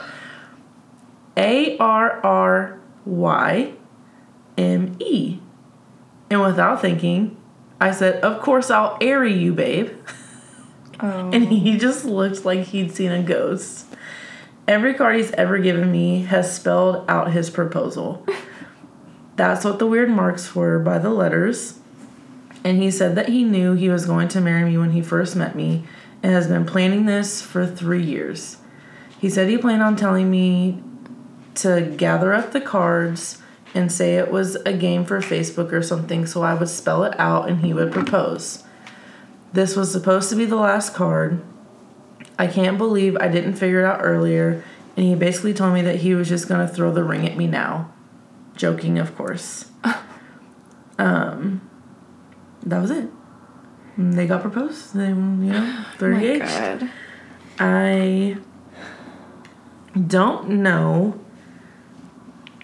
A 1.38 1.78
R 1.78 2.20
R 2.24 2.80
Y 3.06 3.72
M 4.58 4.96
E. 5.00 5.40
And 6.30 6.42
without 6.42 6.82
thinking, 6.82 7.37
I 7.80 7.92
said, 7.92 8.22
Of 8.22 8.40
course, 8.42 8.70
I'll 8.70 8.96
airy 9.00 9.32
you, 9.32 9.52
babe. 9.52 9.90
Oh. 11.00 11.30
And 11.32 11.48
he 11.48 11.78
just 11.78 12.04
looked 12.04 12.44
like 12.44 12.66
he'd 12.66 12.92
seen 12.92 13.12
a 13.12 13.22
ghost. 13.22 13.86
Every 14.66 14.94
card 14.94 15.16
he's 15.16 15.30
ever 15.32 15.58
given 15.58 15.90
me 15.90 16.22
has 16.22 16.54
spelled 16.54 17.04
out 17.08 17.32
his 17.32 17.50
proposal. 17.50 18.26
That's 19.36 19.64
what 19.64 19.78
the 19.78 19.86
weird 19.86 20.10
marks 20.10 20.54
were 20.54 20.78
by 20.78 20.98
the 20.98 21.10
letters. 21.10 21.78
And 22.64 22.82
he 22.82 22.90
said 22.90 23.14
that 23.14 23.28
he 23.28 23.44
knew 23.44 23.74
he 23.74 23.88
was 23.88 24.04
going 24.04 24.28
to 24.28 24.40
marry 24.40 24.64
me 24.64 24.76
when 24.76 24.90
he 24.90 25.00
first 25.00 25.36
met 25.36 25.54
me 25.54 25.84
and 26.22 26.32
has 26.32 26.48
been 26.48 26.66
planning 26.66 27.06
this 27.06 27.40
for 27.40 27.64
three 27.64 28.02
years. 28.02 28.58
He 29.20 29.30
said 29.30 29.48
he 29.48 29.56
planned 29.56 29.82
on 29.82 29.96
telling 29.96 30.30
me 30.30 30.82
to 31.54 31.94
gather 31.96 32.34
up 32.34 32.52
the 32.52 32.60
cards 32.60 33.40
and 33.74 33.92
say 33.92 34.16
it 34.16 34.30
was 34.30 34.56
a 34.56 34.72
game 34.72 35.04
for 35.04 35.20
Facebook 35.20 35.72
or 35.72 35.82
something 35.82 36.26
so 36.26 36.42
I 36.42 36.54
would 36.54 36.68
spell 36.68 37.04
it 37.04 37.18
out 37.18 37.48
and 37.48 37.64
he 37.64 37.72
would 37.74 37.92
propose. 37.92 38.64
This 39.52 39.76
was 39.76 39.90
supposed 39.90 40.30
to 40.30 40.36
be 40.36 40.44
the 40.44 40.56
last 40.56 40.94
card. 40.94 41.42
I 42.38 42.46
can't 42.46 42.78
believe 42.78 43.16
I 43.16 43.28
didn't 43.28 43.54
figure 43.54 43.80
it 43.80 43.84
out 43.84 44.00
earlier, 44.02 44.62
and 44.96 45.06
he 45.06 45.14
basically 45.14 45.54
told 45.54 45.74
me 45.74 45.82
that 45.82 45.96
he 45.96 46.14
was 46.14 46.28
just 46.28 46.48
gonna 46.48 46.68
throw 46.68 46.92
the 46.92 47.02
ring 47.02 47.26
at 47.26 47.36
me 47.36 47.46
now. 47.46 47.90
Joking, 48.56 48.98
of 48.98 49.16
course. 49.16 49.70
um, 50.98 51.68
that 52.64 52.80
was 52.80 52.90
it. 52.90 53.08
They 53.96 54.26
got 54.26 54.42
proposed. 54.42 54.94
They, 54.94 55.08
you 55.08 55.14
know, 55.14 55.84
Oh 55.88 55.94
38. 55.98 56.38
God. 56.38 56.90
I 57.58 58.36
don't 60.06 60.48
know 60.48 61.18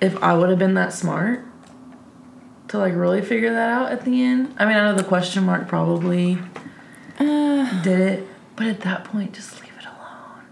if 0.04 0.23
I 0.23 0.34
would 0.34 0.50
have 0.50 0.58
been 0.58 0.75
that 0.75 0.92
smart 0.92 1.44
to 2.68 2.78
like 2.78 2.94
really 2.94 3.23
figure 3.23 3.52
that 3.52 3.70
out 3.70 3.92
at 3.92 4.04
the 4.04 4.23
end. 4.23 4.54
I 4.58 4.64
mean, 4.66 4.76
I 4.76 4.84
know 4.84 4.94
the 4.96 5.04
question 5.04 5.44
mark 5.44 5.68
probably 5.68 6.38
Uh, 7.18 7.82
did 7.82 8.00
it, 8.00 8.28
but 8.56 8.66
at 8.66 8.80
that 8.80 9.04
point, 9.04 9.32
just 9.34 9.61
leave 9.61 9.73
it 9.78 9.84
alone. 9.84 10.44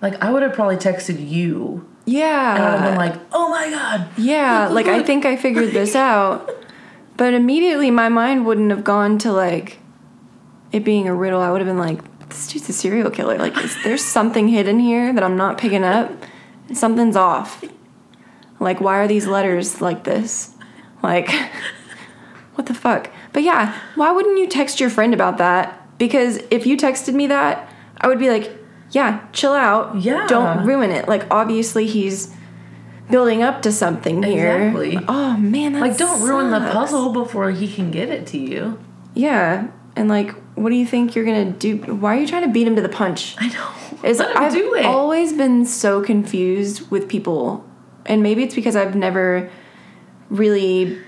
Like 0.00 0.22
I 0.22 0.30
would 0.30 0.42
have 0.42 0.54
probably 0.54 0.76
texted 0.76 1.28
you, 1.28 1.86
Yeah. 2.06 2.54
and 2.54 2.62
I 2.64 2.70
would 2.70 2.80
have 2.80 2.90
been 2.90 2.98
like, 2.98 3.20
"Oh 3.32 3.48
my 3.50 3.70
god, 3.70 4.08
Yeah, 4.16 4.66
Look, 4.66 4.74
like 4.76 4.86
look, 4.86 4.94
I 4.96 5.02
think 5.02 5.24
I 5.26 5.36
figured 5.36 5.72
this 5.72 5.94
out. 6.10 6.50
But 7.16 7.34
immediately 7.34 7.90
my 7.90 8.08
mind 8.08 8.46
wouldn't 8.46 8.70
have 8.70 8.82
gone 8.82 9.18
to 9.18 9.30
like 9.32 9.78
it 10.72 10.84
being 10.84 11.06
a 11.06 11.14
riddle. 11.14 11.40
I 11.42 11.50
would 11.50 11.60
have 11.60 11.68
been 11.68 11.76
like, 11.78 12.00
this 12.30 12.46
dude's 12.48 12.68
a 12.70 12.72
serial 12.72 13.10
killer. 13.10 13.36
Like, 13.36 13.56
is 13.58 13.76
there 13.82 13.98
something 13.98 14.48
hidden 14.48 14.78
here 14.78 15.12
that 15.12 15.22
I'm 15.22 15.36
not 15.36 15.58
picking 15.58 15.84
up? 15.84 16.10
Something's 16.72 17.16
off. 17.16 17.62
Like, 18.60 18.80
why 18.80 18.98
are 18.98 19.08
these 19.08 19.26
letters 19.26 19.80
like 19.80 20.04
this? 20.04 20.54
Like, 21.02 21.30
what 22.54 22.66
the 22.66 22.74
fuck? 22.74 23.10
But 23.32 23.42
yeah, 23.42 23.76
why 23.96 24.12
wouldn't 24.12 24.38
you 24.38 24.46
text 24.46 24.78
your 24.78 24.90
friend 24.90 25.12
about 25.14 25.38
that? 25.38 25.98
Because 25.98 26.36
if 26.50 26.66
you 26.66 26.76
texted 26.76 27.14
me 27.14 27.26
that, 27.26 27.72
I 27.98 28.06
would 28.06 28.18
be 28.18 28.30
like, 28.30 28.52
yeah, 28.90 29.26
chill 29.32 29.54
out. 29.54 29.96
Yeah. 29.96 30.26
Don't 30.28 30.66
ruin 30.66 30.90
it. 30.90 31.08
Like, 31.08 31.24
obviously, 31.30 31.86
he's 31.86 32.34
building 33.10 33.42
up 33.42 33.62
to 33.62 33.72
something 33.72 34.22
here. 34.22 34.56
Exactly. 34.56 34.98
Oh, 35.08 35.36
man, 35.36 35.80
like 35.80 35.96
don't 35.96 36.22
ruin 36.22 36.50
the 36.50 36.60
puzzle 36.70 37.12
before 37.12 37.50
he 37.50 37.72
can 37.72 37.90
get 37.90 38.08
it 38.08 38.26
to 38.28 38.38
you." 38.38 38.78
Yeah. 39.14 39.68
And 39.96 40.08
like, 40.08 40.34
what 40.54 40.70
do 40.70 40.76
you 40.76 40.86
think 40.86 41.14
you're 41.14 41.24
gonna 41.24 41.50
do? 41.50 41.76
Why 41.76 42.16
are 42.16 42.20
you 42.20 42.26
trying 42.26 42.42
to 42.42 42.48
beat 42.48 42.66
him 42.66 42.76
to 42.76 42.82
the 42.82 42.88
punch? 42.88 43.36
I 43.38 43.48
know. 43.48 43.68
Is 44.02 44.20
I've 44.20 44.86
always 44.86 45.32
been 45.32 45.66
so 45.66 46.02
confused 46.02 46.90
with 46.90 47.08
people, 47.08 47.64
and 48.06 48.22
maybe 48.22 48.42
it's 48.42 48.54
because 48.54 48.76
I've 48.76 48.94
never 48.94 49.50
really. 50.28 50.98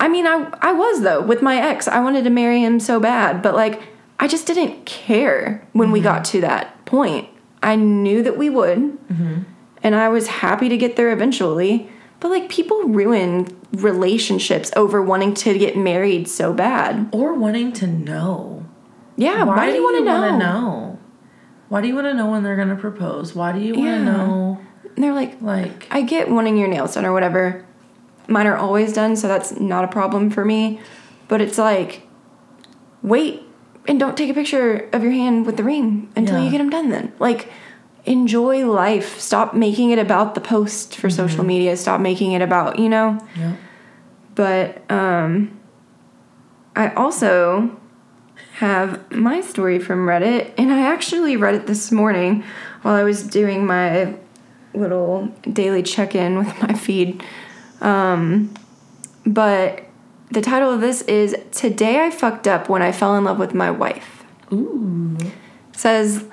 I 0.00 0.08
mean, 0.08 0.26
I 0.26 0.48
I 0.60 0.72
was 0.72 1.02
though 1.02 1.20
with 1.22 1.42
my 1.42 1.56
ex. 1.56 1.86
I 1.88 2.00
wanted 2.00 2.24
to 2.24 2.30
marry 2.30 2.60
him 2.60 2.80
so 2.80 2.98
bad, 3.00 3.42
but 3.42 3.54
like 3.54 3.82
I 4.18 4.28
just 4.28 4.46
didn't 4.46 4.84
care 4.86 5.66
when 5.72 5.90
we 5.92 6.00
Mm-hmm. 6.00 6.04
got 6.04 6.24
to 6.26 6.40
that 6.42 6.84
point. 6.84 7.28
I 7.62 7.76
knew 7.76 8.22
that 8.22 8.36
we 8.36 8.50
would, 8.50 8.78
Mm-hmm. 8.78 9.42
and 9.82 9.94
I 9.94 10.08
was 10.08 10.26
happy 10.26 10.68
to 10.68 10.76
get 10.76 10.96
there 10.96 11.12
eventually. 11.12 11.88
But 12.20 12.30
like 12.30 12.48
people 12.48 12.82
ruin 12.84 13.48
relationships 13.72 14.70
over 14.76 15.02
wanting 15.02 15.34
to 15.34 15.58
get 15.58 15.76
married 15.76 16.28
so 16.28 16.52
bad. 16.52 17.08
or 17.12 17.34
wanting 17.34 17.72
to 17.74 17.86
know. 17.88 18.64
Yeah, 19.16 19.42
why, 19.44 19.66
do 19.70 19.74
you 19.76 19.82
want 19.82 19.98
to 19.98 20.04
know? 20.04 20.38
know? 20.38 20.98
Why 21.68 21.80
do 21.80 21.88
you 21.88 21.94
want 21.94 22.06
to 22.06 22.14
know 22.14 22.30
when 22.30 22.42
they're 22.44 22.56
gonna 22.56 22.76
propose? 22.76 23.34
Why 23.34 23.50
do 23.52 23.58
you 23.60 23.74
want 23.74 23.86
to 23.86 23.90
Yeah. 23.90 24.04
know? 24.04 24.60
And 24.94 25.02
they're 25.04 25.14
like, 25.14 25.40
Like, 25.40 25.86
I 25.90 26.02
get 26.02 26.30
wanting 26.30 26.56
your 26.56 26.68
nails 26.68 26.94
done 26.94 27.04
or 27.04 27.12
whatever. 27.12 27.64
Mine 28.28 28.46
are 28.46 28.56
always 28.56 28.92
done, 28.92 29.16
so 29.16 29.26
that's 29.28 29.58
not 29.58 29.84
a 29.84 29.88
problem 29.88 30.30
for 30.30 30.44
me. 30.44 30.80
But 31.28 31.40
it's 31.40 31.58
like, 31.58 32.06
wait 33.02 33.42
and 33.88 33.98
don't 33.98 34.16
take 34.16 34.30
a 34.30 34.34
picture 34.34 34.88
of 34.92 35.02
your 35.02 35.12
hand 35.12 35.44
with 35.44 35.56
the 35.56 35.64
ring 35.64 36.10
until 36.14 36.38
Yeah. 36.38 36.44
you 36.44 36.50
get 36.50 36.58
them 36.58 36.70
done 36.70 36.90
then. 36.90 37.12
Like, 37.18 37.50
enjoy 38.04 38.64
life. 38.66 39.18
Stop 39.18 39.54
making 39.54 39.90
it 39.90 39.98
about 39.98 40.34
the 40.34 40.40
post 40.40 40.96
for 40.96 41.10
social 41.10 41.42
media. 41.44 41.76
Stop 41.76 42.00
making 42.00 42.32
it 42.32 42.42
about, 42.42 42.78
you 42.78 42.88
know? 42.88 43.18
yeah. 43.36 43.56
But 44.34 44.88
um, 44.90 45.58
I 46.76 46.90
also 46.94 47.76
have 48.54 49.10
my 49.10 49.40
story 49.40 49.78
from 49.78 50.06
Reddit, 50.06 50.52
and 50.56 50.72
I 50.72 50.80
actually 50.82 51.36
read 51.36 51.54
it 51.54 51.66
this 51.66 51.90
morning 51.90 52.44
while 52.82 52.94
I 52.94 53.02
was 53.02 53.22
doing 53.24 53.66
my 53.66 54.14
little 54.74 55.26
daily 55.50 55.82
check 55.82 56.14
in 56.14 56.38
with 56.38 56.62
my 56.62 56.74
feed. 56.74 57.22
Um, 57.80 58.54
but 59.26 59.84
the 60.30 60.40
title 60.40 60.70
of 60.70 60.80
this 60.80 61.02
is 61.02 61.36
Today 61.50 62.04
I 62.04 62.10
Fucked 62.10 62.48
Up 62.48 62.68
When 62.68 62.80
I 62.82 62.92
Fell 62.92 63.16
in 63.16 63.24
Love 63.24 63.38
with 63.38 63.54
My 63.54 63.70
Wife. 63.70 64.24
Ooh. 64.52 65.16
says 65.74 66.24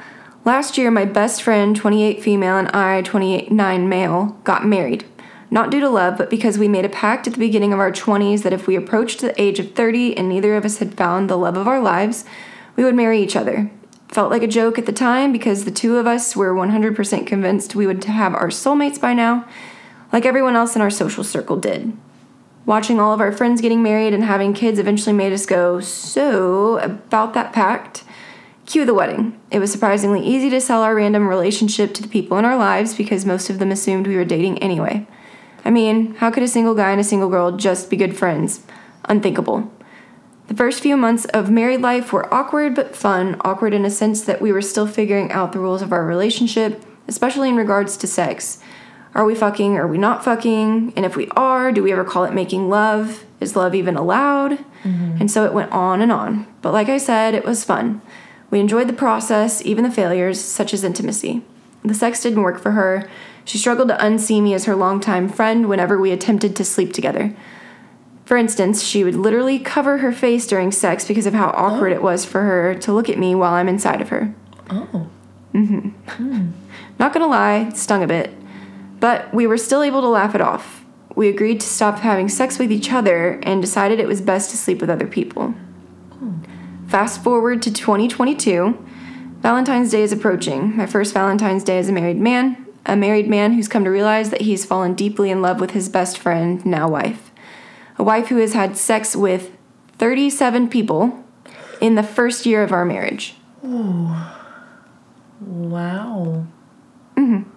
last 0.44 0.78
year 0.78 0.92
my 0.92 1.06
best 1.06 1.42
friend 1.42 1.74
28 1.76 2.22
female 2.22 2.58
and 2.58 2.68
i 2.70 3.02
28 3.02 3.50
9 3.50 3.88
male 3.88 4.38
got 4.44 4.66
married 4.66 5.06
not 5.50 5.72
due 5.72 5.80
to 5.80 5.88
love 5.90 6.18
but 6.18 6.30
because 6.30 6.58
we 6.58 6.68
made 6.68 6.84
a 6.84 6.90
pact 6.90 7.28
at 7.28 7.34
the 7.34 7.40
beginning 7.40 7.72
of 7.72 7.80
our 7.80 7.92
20s 7.92 8.44
that 8.44 8.52
if 8.52 8.68
we 8.68 8.76
approached 8.76 9.22
the 9.22 9.42
age 9.42 9.58
of 9.60 9.72
30 9.74 10.18
and 10.18 10.28
neither 10.28 10.56
of 10.56 10.66
us 10.66 10.80
had 10.80 10.94
found 10.96 11.30
the 11.30 11.38
love 11.38 11.56
of 11.56 11.68
our 11.68 11.80
lives 11.80 12.26
we 12.76 12.84
would 12.84 12.96
marry 12.96 13.22
each 13.22 13.38
other 13.38 13.72
felt 14.10 14.32
like 14.32 14.44
a 14.44 14.48
joke 14.48 14.78
at 14.78 14.86
the 14.86 14.92
time 14.92 15.32
because 15.32 15.66
the 15.66 15.72
two 15.72 15.98
of 15.98 16.08
us 16.08 16.36
were 16.36 16.54
100% 16.54 17.28
convinced 17.28 17.76
we 17.76 17.88
would 17.88 18.04
have 18.04 18.34
our 18.34 18.50
soulmates 18.50 19.00
by 19.00 19.14
now 19.14 19.48
like 20.12 20.26
everyone 20.26 20.56
else 20.56 20.76
in 20.76 20.82
our 20.82 20.90
social 20.90 21.24
circle 21.24 21.58
did 21.58 21.96
Watching 22.70 23.00
all 23.00 23.14
of 23.14 23.20
our 23.20 23.32
friends 23.32 23.62
getting 23.62 23.82
married 23.82 24.14
and 24.14 24.24
having 24.24 24.54
kids 24.54 24.78
eventually 24.78 25.14
made 25.14 25.34
us 25.34 25.48
go, 25.48 25.80
so 25.80 26.78
about 26.78 27.34
that 27.34 27.52
pact. 27.52 28.04
Cue 28.68 28.86
the 28.86 28.94
wedding. 28.94 29.40
It 29.50 29.58
was 29.58 29.72
surprisingly 29.72 30.24
easy 30.24 30.52
to 30.52 30.62
sell 30.62 30.84
our 30.84 30.94
random 30.94 31.28
relationship 31.28 31.96
to 31.96 32.04
the 32.04 32.08
people 32.08 32.38
in 32.38 32.46
our 32.46 32.58
lives 32.58 32.94
because 32.94 33.26
most 33.26 33.50
of 33.50 33.58
them 33.58 33.72
assumed 33.72 34.06
we 34.06 34.16
were 34.16 34.24
dating 34.24 34.60
anyway. 34.60 35.08
I 35.66 35.72
mean, 35.72 36.14
how 36.16 36.30
could 36.30 36.44
a 36.44 36.48
single 36.48 36.76
guy 36.76 36.92
and 36.92 37.02
a 37.02 37.04
single 37.04 37.30
girl 37.30 37.58
just 37.58 37.90
be 37.90 37.98
good 37.98 38.16
friends? 38.16 38.64
Unthinkable. 39.06 39.72
The 40.50 40.56
first 40.56 40.82
few 40.82 40.98
months 40.98 41.26
of 41.26 41.52
married 41.52 41.82
life 41.82 42.12
were 42.12 42.34
awkward 42.34 42.74
but 42.74 42.96
fun, 42.96 43.40
awkward 43.42 43.72
in 43.72 43.86
a 43.86 43.92
sense 43.92 44.22
that 44.24 44.42
we 44.42 44.52
were 44.52 44.64
still 44.64 44.88
figuring 44.88 45.32
out 45.32 45.52
the 45.52 45.60
rules 45.60 45.84
of 45.84 45.94
our 45.94 46.04
relationship, 46.04 46.84
especially 47.08 47.50
in 47.50 47.56
regards 47.56 47.96
to 47.98 48.08
sex. 48.08 48.58
Are 49.14 49.26
we 49.26 49.36
fucking? 49.36 49.78
Are 49.78 49.88
we 49.88 50.00
not 50.00 50.24
fucking? 50.24 50.94
And 50.96 51.06
if 51.06 51.16
we 51.16 51.28
are, 51.36 51.72
do 51.72 51.84
we 51.84 51.92
ever 51.92 52.04
call 52.04 52.24
it 52.24 52.34
making 52.34 52.68
love? 52.68 53.26
Is 53.40 53.56
love 53.56 53.76
even 53.76 53.96
allowed? 53.96 54.54
Mm-hmm. 54.84 55.18
And 55.20 55.30
so 55.30 55.46
it 55.46 55.54
went 55.54 55.72
on 55.72 56.02
and 56.02 56.12
on. 56.12 56.48
But 56.64 56.74
like 56.74 56.90
I 56.90 56.98
said, 56.98 57.36
it 57.36 57.46
was 57.46 57.64
fun. 57.64 58.02
We 58.50 58.60
enjoyed 58.60 58.88
the 58.88 58.94
process, 58.94 59.64
even 59.64 59.84
the 59.84 59.92
failures, 59.92 60.40
such 60.40 60.74
as 60.74 60.84
intimacy. 60.84 61.44
The 61.86 61.94
sex 61.94 62.24
didn't 62.24 62.42
work 62.42 62.60
for 62.60 62.72
her. 62.72 63.08
She 63.46 63.60
struggled 63.60 63.90
to 63.90 63.98
unsee 63.98 64.42
me 64.42 64.56
as 64.56 64.66
her 64.66 64.76
longtime 64.76 65.30
friend 65.30 65.70
whenever 65.70 66.00
we 66.00 66.12
attempted 66.12 66.56
to 66.56 66.66
sleep 66.66 66.92
together. 66.92 67.36
For 68.30 68.38
instance, 68.38 68.84
she 68.84 69.04
would 69.04 69.16
literally 69.16 69.58
cover 69.58 69.98
her 69.98 70.12
face 70.12 70.46
during 70.46 70.72
sex 70.72 71.04
because 71.08 71.26
of 71.26 71.34
how 71.34 71.48
awkward 71.48 71.94
it 71.94 72.04
was 72.04 72.26
for 72.26 72.44
her 72.44 72.76
to 72.76 72.94
look 72.94 73.10
at 73.10 73.18
me 73.18 73.34
while 73.34 73.56
I'm 73.56 73.68
inside 73.68 74.02
of 74.02 74.10
her. 74.10 74.36
Oh. 74.70 75.10
Mm-hmm. 75.56 75.90
Hmm. 76.08 76.52
Not 77.00 77.12
gonna 77.12 77.26
lie, 77.26 77.70
stung 77.70 78.04
a 78.04 78.08
bit. 78.08 78.32
But 79.00 79.34
we 79.34 79.48
were 79.48 79.58
still 79.58 79.82
able 79.82 80.02
to 80.02 80.08
laugh 80.08 80.36
it 80.36 80.42
off. 80.42 80.86
We 81.16 81.28
agreed 81.28 81.60
to 81.62 81.68
stop 81.68 81.98
having 82.02 82.30
sex 82.30 82.60
with 82.60 82.72
each 82.72 82.92
other 82.92 83.40
and 83.42 83.64
decided 83.64 84.00
it 84.00 84.08
was 84.08 84.22
best 84.22 84.52
to 84.52 84.58
sleep 84.58 84.80
with 84.80 84.92
other 84.92 85.08
people. 85.08 85.48
Hmm. 85.48 86.44
Fast 86.88 87.24
forward 87.24 87.64
to 87.64 87.74
2022. 87.74 88.78
Valentine's 89.40 89.90
Day 89.90 90.04
is 90.04 90.12
approaching. 90.12 90.78
My 90.78 90.86
first 90.86 91.16
Valentine's 91.16 91.64
Day 91.64 91.80
as 91.80 91.90
a 91.90 91.94
married 91.94 92.20
man. 92.20 92.68
A 92.86 92.96
married 92.96 93.28
man 93.28 93.54
who's 93.54 93.68
come 93.68 93.86
to 93.86 93.90
realize 93.90 94.30
that 94.30 94.42
he's 94.42 94.66
fallen 94.66 94.94
deeply 94.94 95.32
in 95.32 95.42
love 95.42 95.60
with 95.60 95.72
his 95.72 95.90
best 95.90 96.20
friend, 96.20 96.64
now 96.64 96.88
wife. 96.88 97.29
A 98.00 98.04
wife 98.04 98.30
who 98.30 98.38
has 98.38 98.54
had 98.54 98.78
sex 98.78 99.16
with 99.16 99.56
37 99.98 100.70
people 100.70 101.24
in 101.82 101.96
the 101.96 102.04
first 102.04 102.46
year 102.46 102.64
of 102.64 102.72
our 102.72 102.86
marriage. 102.86 103.36
Ooh. 103.64 104.16
Wow. 105.42 106.48
Mm-hmm. 107.16 107.50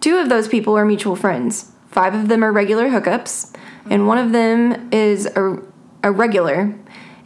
Two 0.00 0.16
of 0.16 0.28
those 0.28 0.48
people 0.48 0.76
are 0.76 0.84
mutual 0.84 1.14
friends. 1.14 1.70
Five 1.88 2.14
of 2.14 2.28
them 2.28 2.42
are 2.42 2.50
regular 2.50 2.88
hookups, 2.88 3.54
and 3.90 4.08
one 4.08 4.18
of 4.18 4.32
them 4.32 4.88
is 4.90 5.26
a, 5.26 5.58
a 6.02 6.10
regular, 6.10 6.74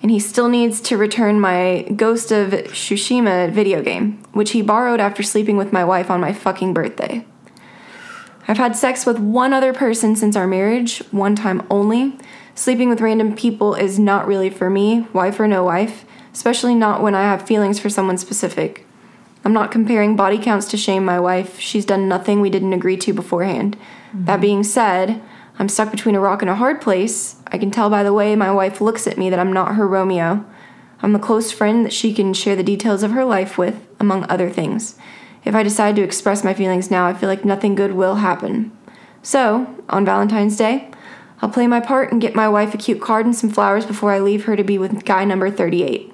and 0.02 0.10
he 0.10 0.18
still 0.18 0.48
needs 0.48 0.80
to 0.82 0.96
return 0.96 1.40
my 1.40 1.86
Ghost 1.94 2.32
of 2.32 2.50
Tsushima 2.50 3.50
video 3.50 3.80
game, 3.80 4.22
which 4.32 4.50
he 4.50 4.62
borrowed 4.62 5.00
after 5.00 5.22
sleeping 5.22 5.56
with 5.56 5.72
my 5.72 5.84
wife 5.84 6.10
on 6.10 6.20
my 6.20 6.32
fucking 6.32 6.74
birthday. 6.74 7.24
I've 8.48 8.58
had 8.58 8.76
sex 8.76 9.06
with 9.06 9.18
one 9.18 9.52
other 9.52 9.72
person 9.72 10.14
since 10.16 10.36
our 10.36 10.46
marriage, 10.46 10.98
one 11.10 11.34
time 11.34 11.66
only. 11.70 12.18
Sleeping 12.56 12.88
with 12.88 13.02
random 13.02 13.36
people 13.36 13.74
is 13.74 13.98
not 13.98 14.26
really 14.26 14.48
for 14.48 14.70
me, 14.70 15.06
wife 15.12 15.38
or 15.38 15.46
no 15.46 15.62
wife, 15.62 16.06
especially 16.32 16.74
not 16.74 17.02
when 17.02 17.14
I 17.14 17.24
have 17.24 17.46
feelings 17.46 17.78
for 17.78 17.90
someone 17.90 18.16
specific. 18.16 18.86
I'm 19.44 19.52
not 19.52 19.70
comparing 19.70 20.16
body 20.16 20.38
counts 20.38 20.66
to 20.70 20.78
shame 20.78 21.04
my 21.04 21.20
wife. 21.20 21.60
She's 21.60 21.84
done 21.84 22.08
nothing 22.08 22.40
we 22.40 22.48
didn't 22.48 22.72
agree 22.72 22.96
to 22.96 23.12
beforehand. 23.12 23.76
That 24.14 24.32
mm-hmm. 24.32 24.40
being 24.40 24.64
said, 24.64 25.22
I'm 25.58 25.68
stuck 25.68 25.90
between 25.90 26.14
a 26.14 26.20
rock 26.20 26.40
and 26.40 26.50
a 26.50 26.54
hard 26.54 26.80
place. 26.80 27.36
I 27.46 27.58
can 27.58 27.70
tell 27.70 27.90
by 27.90 28.02
the 28.02 28.14
way 28.14 28.34
my 28.34 28.50
wife 28.50 28.80
looks 28.80 29.06
at 29.06 29.18
me 29.18 29.28
that 29.28 29.38
I'm 29.38 29.52
not 29.52 29.74
her 29.74 29.86
Romeo. 29.86 30.42
I'm 31.02 31.12
the 31.12 31.18
close 31.18 31.52
friend 31.52 31.84
that 31.84 31.92
she 31.92 32.14
can 32.14 32.32
share 32.32 32.56
the 32.56 32.62
details 32.62 33.02
of 33.02 33.10
her 33.10 33.26
life 33.26 33.58
with, 33.58 33.86
among 34.00 34.24
other 34.30 34.48
things. 34.48 34.98
If 35.44 35.54
I 35.54 35.62
decide 35.62 35.94
to 35.96 36.02
express 36.02 36.42
my 36.42 36.54
feelings 36.54 36.90
now, 36.90 37.06
I 37.06 37.12
feel 37.12 37.28
like 37.28 37.44
nothing 37.44 37.74
good 37.74 37.92
will 37.92 38.16
happen. 38.16 38.72
So, 39.22 39.66
on 39.90 40.06
Valentine's 40.06 40.56
Day, 40.56 40.90
I'll 41.42 41.50
play 41.50 41.66
my 41.66 41.80
part 41.80 42.12
and 42.12 42.20
get 42.20 42.34
my 42.34 42.48
wife 42.48 42.72
a 42.74 42.78
cute 42.78 43.00
card 43.00 43.26
and 43.26 43.36
some 43.36 43.50
flowers 43.50 43.84
before 43.84 44.12
I 44.12 44.18
leave 44.18 44.44
her 44.44 44.56
to 44.56 44.64
be 44.64 44.78
with 44.78 45.04
guy 45.04 45.24
number 45.24 45.50
38. 45.50 46.12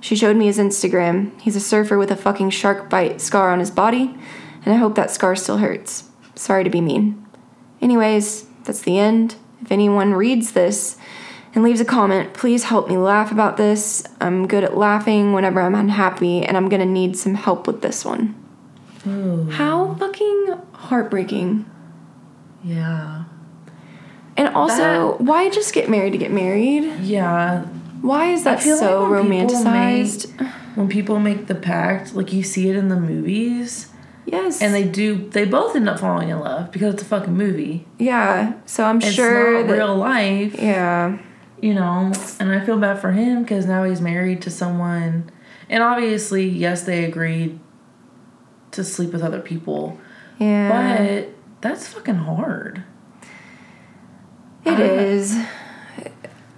She 0.00 0.16
showed 0.16 0.36
me 0.36 0.46
his 0.46 0.58
Instagram. 0.58 1.30
He's 1.40 1.56
a 1.56 1.60
surfer 1.60 1.96
with 1.96 2.10
a 2.10 2.16
fucking 2.16 2.50
shark 2.50 2.90
bite 2.90 3.20
scar 3.20 3.50
on 3.50 3.60
his 3.60 3.70
body, 3.70 4.14
and 4.64 4.74
I 4.74 4.78
hope 4.78 4.96
that 4.96 5.10
scar 5.10 5.36
still 5.36 5.58
hurts. 5.58 6.10
Sorry 6.34 6.64
to 6.64 6.70
be 6.70 6.80
mean. 6.80 7.24
Anyways, 7.80 8.46
that's 8.64 8.82
the 8.82 8.98
end. 8.98 9.36
If 9.62 9.72
anyone 9.72 10.12
reads 10.12 10.52
this 10.52 10.98
and 11.54 11.64
leaves 11.64 11.80
a 11.80 11.84
comment, 11.84 12.34
please 12.34 12.64
help 12.64 12.88
me 12.88 12.96
laugh 12.96 13.30
about 13.30 13.56
this. 13.56 14.04
I'm 14.20 14.46
good 14.46 14.64
at 14.64 14.76
laughing 14.76 15.32
whenever 15.32 15.60
I'm 15.60 15.74
unhappy, 15.74 16.42
and 16.42 16.56
I'm 16.56 16.68
gonna 16.68 16.84
need 16.84 17.16
some 17.16 17.34
help 17.34 17.66
with 17.66 17.80
this 17.80 18.04
one. 18.04 18.34
How 19.52 19.94
fucking 19.94 20.58
heartbreaking. 20.72 21.64
Yeah. 22.62 23.24
And 24.36 24.48
also, 24.54 25.16
why 25.18 25.48
just 25.50 25.72
get 25.74 25.88
married 25.88 26.12
to 26.12 26.18
get 26.18 26.30
married? 26.32 26.84
Yeah. 27.00 27.62
Why 28.02 28.32
is 28.32 28.44
that 28.44 28.56
like 28.56 28.62
so 28.64 28.72
people 28.78 29.06
romanticized? 29.08 30.50
When 30.74 30.88
people 30.88 31.20
make 31.20 31.46
the 31.46 31.54
pact, 31.54 32.14
like 32.14 32.32
you 32.32 32.42
see 32.42 32.68
it 32.68 32.74
in 32.76 32.88
the 32.88 32.96
movies, 32.96 33.88
yes. 34.26 34.60
and 34.60 34.74
they 34.74 34.82
do, 34.82 35.28
they 35.30 35.44
both 35.44 35.76
end 35.76 35.88
up 35.88 36.00
falling 36.00 36.30
in 36.30 36.40
love 36.40 36.72
because 36.72 36.94
it's 36.94 37.02
a 37.04 37.06
fucking 37.06 37.32
movie. 37.36 37.86
yeah. 37.98 38.54
So 38.66 38.84
I'm 38.84 38.96
It's 38.98 39.12
sure 39.12 39.60
not 39.62 39.68
that 39.68 39.72
real 39.72 39.94
life. 39.96 40.54
yeah. 40.60 41.16
you 41.62 41.72
know 41.72 42.12
and 42.40 42.50
i 42.52 42.58
feel 42.66 42.76
bad 42.78 42.98
for 42.98 43.12
him 43.12 43.42
because 43.42 43.64
now 43.66 43.84
he's 43.84 44.00
married 44.00 44.42
to 44.42 44.50
someone 44.50 45.30
and 45.70 45.82
obviously 45.82 46.46
yes 46.46 46.82
they 46.82 47.04
agreed 47.04 47.58
to 48.72 48.82
sleep 48.84 49.12
with 49.12 49.22
other 49.22 49.40
people 49.40 49.96
Yeah. 50.38 50.68
but 51.22 51.28
that's 51.60 51.86
fucking 51.88 52.16
hard 52.16 52.82
It 54.64 54.80
is. 54.80 55.36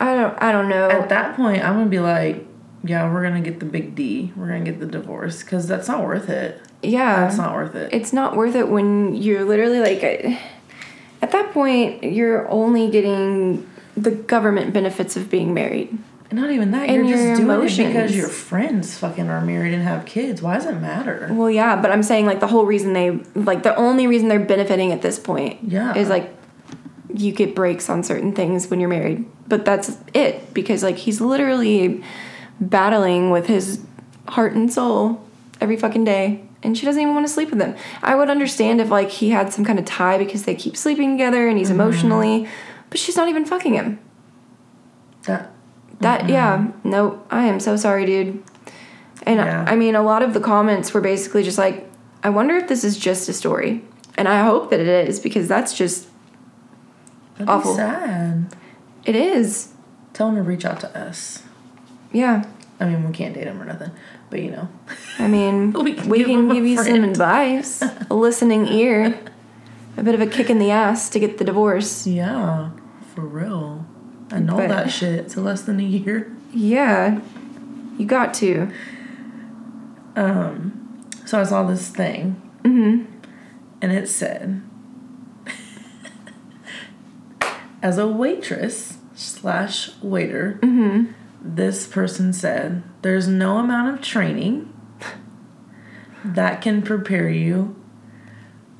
I 0.01 0.15
don't. 0.15 0.41
I 0.43 0.53
don't 0.53 0.69
know. 0.69 0.91
at 0.91 1.09
that 1.09 1.37
point 1.37 1.65
i'm 1.65 1.75
gonna 1.75 1.87
be 1.87 1.99
like 1.99 2.47
yeah 2.85 3.11
we're 3.13 3.23
gonna 3.23 3.41
get 3.41 3.59
the 3.61 3.67
big 3.67 3.95
d 3.95 4.33
we're 4.37 4.47
gonna 4.47 4.65
get 4.65 4.79
the 4.79 4.87
divorce 4.87 5.43
because 5.43 5.67
that's 5.67 5.89
not 5.89 6.05
worth 6.05 6.29
it 6.29 6.61
yeah. 6.83 7.21
that's 7.25 7.37
not 7.39 7.55
worth 7.55 7.75
it 7.75 7.93
it's 7.93 8.13
not 8.13 8.37
worth 8.37 8.55
it 8.55 8.69
when 8.69 9.15
you're 9.15 9.45
literally 9.45 9.81
like. 9.81 10.03
At 11.23 11.31
that 11.33 11.53
point, 11.53 12.05
you're 12.05 12.47
only 12.51 12.91
getting 12.91 13.69
the 13.97 14.11
government 14.11 14.75
benefits 14.75 15.17
of 15.17 15.31
being 15.31 15.55
married. 15.55 15.97
and 16.31 16.39
not 16.39 16.51
even 16.51 16.71
that 16.73 16.91
And 16.91 17.09
you're 17.09 17.17
your 17.19 17.29
just 17.37 17.41
doing 17.41 17.51
it 17.51 17.55
emotions. 17.55 17.89
because 17.95 18.17
your 18.17 18.29
friends 18.29 18.99
fucking 18.99 19.29
are 19.31 19.41
married 19.41 19.73
and 19.73 19.83
have 19.83 20.05
kids 20.05 20.43
why 20.43 20.55
does 20.57 20.67
it 20.67 20.75
matter 20.75 21.29
Well, 21.33 21.51
yeah, 21.51 21.81
but 21.81 21.91
I'm 21.91 22.03
saying 22.03 22.27
like 22.27 22.41
the 22.41 22.47
whole 22.47 22.67
reason 22.67 22.93
they 22.93 23.11
like 23.35 23.63
the 23.63 23.75
only 23.77 24.07
reason 24.07 24.29
they're 24.29 24.39
benefiting 24.39 24.93
at 24.93 25.01
this 25.01 25.19
point 25.19 25.59
Yeah. 25.63 25.95
is 25.97 26.11
like 26.11 26.31
you 27.21 27.33
get 27.33 27.55
breaks 27.55 27.89
on 27.91 28.03
certain 28.03 28.33
things 28.33 28.69
when 28.69 28.81
you're 28.81 28.89
married. 28.89 29.25
But 29.49 29.65
that's 29.65 29.97
it 30.15 30.53
because 30.55 30.83
like 30.83 30.97
he's 30.97 31.21
literally 31.21 32.03
battling 32.61 33.31
with 33.31 33.47
his 33.47 33.81
heart 34.29 34.55
and 34.55 34.73
soul 34.73 35.23
every 35.61 35.77
fucking 35.77 36.05
day 36.05 36.43
and 36.63 36.77
she 36.77 36.85
doesn't 36.87 37.01
even 37.01 37.15
want 37.15 37.27
to 37.27 37.33
sleep 37.33 37.51
with 37.51 37.61
him. 37.61 37.77
I 38.03 38.15
would 38.17 38.29
understand 38.31 38.81
if 38.81 38.91
like 38.91 39.11
he 39.11 39.31
had 39.31 39.53
some 39.53 39.65
kind 39.65 39.79
of 39.79 39.85
tie 39.85 40.19
because 40.19 40.45
they 40.45 40.55
keep 40.55 40.77
sleeping 40.77 41.13
together 41.13 41.47
and 41.49 41.59
he's 41.59 41.69
Mm-hmm. 41.71 41.81
emotionally, 41.81 42.49
but 42.91 42.99
she's 42.99 43.17
not 43.17 43.29
even 43.29 43.45
fucking 43.45 43.75
him. 43.75 43.99
that 45.25 45.51
That 46.01 46.29
yeah, 46.29 46.69
nope. 46.85 47.27
I 47.31 47.45
am 47.47 47.61
so 47.61 47.77
sorry, 47.77 48.07
dude. 48.07 48.43
And 49.23 49.37
Yeah. 49.39 49.65
I 49.67 49.77
mean, 49.77 49.95
a 49.95 50.03
lot 50.03 50.23
of 50.23 50.35
the 50.35 50.41
comments 50.41 50.93
were 50.95 51.01
basically 51.01 51.43
just 51.43 51.59
like, 51.59 51.89
I 52.23 52.31
wonder 52.31 52.57
if 52.57 52.69
this 52.69 52.85
is 52.85 52.97
just 52.99 53.29
a 53.29 53.33
story, 53.33 53.83
and 54.17 54.29
I 54.29 54.43
hope 54.45 54.71
that 54.71 54.81
it 54.81 55.09
is 55.09 55.21
because 55.21 55.47
that's 55.49 55.77
just 55.77 56.09
that'd 57.39 57.49
Awful. 57.49 57.73
be 57.73 57.77
sad 57.79 58.55
it 59.05 59.15
is. 59.17 59.73
tell 60.13 60.29
him 60.31 60.37
to 60.37 60.43
reach 60.43 60.65
out 60.65 60.81
to 60.81 60.99
us 60.99 61.43
Yeah, 62.13 62.45
I 62.81 62.85
mean, 62.87 63.07
we 63.07 63.13
can't 63.13 63.35
date 63.35 63.47
him 63.47 63.61
or 63.61 63.65
nothing, 63.65 63.91
but 64.31 64.41
you 64.43 64.51
know. 64.51 64.69
I 65.19 65.29
mean, 65.29 65.73
We 65.73 65.95
we 66.13 66.25
can 66.25 66.27
can, 66.27 66.49
give 66.49 66.51
a 66.51 66.55
give 66.55 66.67
you 66.67 66.77
some 66.85 67.05
advice, 67.05 67.83
a 68.11 68.15
listening 68.15 68.67
ear, 68.69 69.19
a 69.97 70.03
bit 70.03 70.15
of 70.15 70.21
a 70.21 70.27
kick 70.27 70.51
in 70.51 70.59
the 70.59 70.71
ass 70.71 71.09
to 71.11 71.19
get 71.19 71.39
the 71.39 71.45
divorce. 71.45 72.07
Yeah, 72.07 72.71
for 73.15 73.23
real. 73.23 73.87
I 74.31 74.41
know 74.41 74.57
But- 74.57 74.69
that 74.69 74.91
shit. 74.91 75.29
To 75.31 75.41
less 75.41 75.63
than 75.63 75.79
a 75.81 75.85
year. 75.85 76.31
Yeah, 76.53 77.21
you 77.99 78.07
got 78.07 78.35
to. 78.35 78.71
Um, 80.17 81.07
so 81.25 81.41
I 81.41 81.45
saw 81.45 81.63
this 81.65 81.89
thing, 81.89 82.41
Mm-hmm. 82.65 83.05
and 83.83 83.93
it 83.93 84.09
said, 84.09 84.63
as 87.87 87.99
a 87.99 88.07
waitress 88.09 88.99
slash 89.15 89.91
waiter, 90.03 90.59
Mm-hmm. 90.61 91.13
this 91.41 91.87
person 91.87 92.33
said, 92.33 92.83
"There's 93.03 93.29
no 93.29 93.59
amount 93.59 93.95
of 93.95 94.01
training 94.03 94.73
that 96.25 96.61
can 96.61 96.83
prepare 96.83 97.29
you 97.29 97.77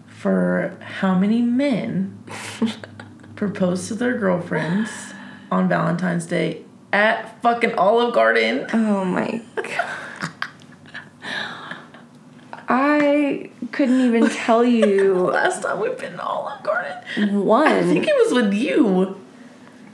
for 0.09 0.77
how 0.99 1.17
many 1.17 1.41
men 1.41 2.19
propose 3.37 3.87
to 3.89 3.95
their 3.95 4.19
girlfriends 4.19 4.91
on 5.53 5.69
Valentine's 5.69 6.27
Day 6.27 6.65
at 6.93 7.41
fucking 7.43 7.75
Olive 7.75 8.13
Garden." 8.13 8.67
Oh 8.73 9.05
my 9.05 9.41
god. 9.55 10.31
I 12.69 13.51
couldn't 13.73 14.01
even 14.01 14.29
tell 14.45 14.65
you 14.65 15.15
Last 15.15 15.63
time 15.63 15.81
we've 15.81 15.99
been 15.99 16.13
to 16.15 16.23
Olive 16.23 16.63
Garden, 16.63 17.45
One. 17.45 17.67
I 17.67 17.83
think 17.83 18.07
it 18.07 18.15
was 18.17 18.33
with 18.35 18.53
you. 18.55 19.21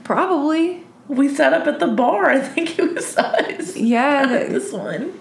Probably. 0.03 0.83
We 1.07 1.33
sat 1.33 1.53
up 1.53 1.67
at 1.67 1.79
the 1.79 1.87
bar. 1.87 2.29
I 2.29 2.39
think 2.39 2.79
it 2.79 2.93
was 2.93 3.17
us. 3.17 3.75
Yeah, 3.75 4.25
that- 4.27 4.49
this 4.49 4.71
one. 4.71 5.19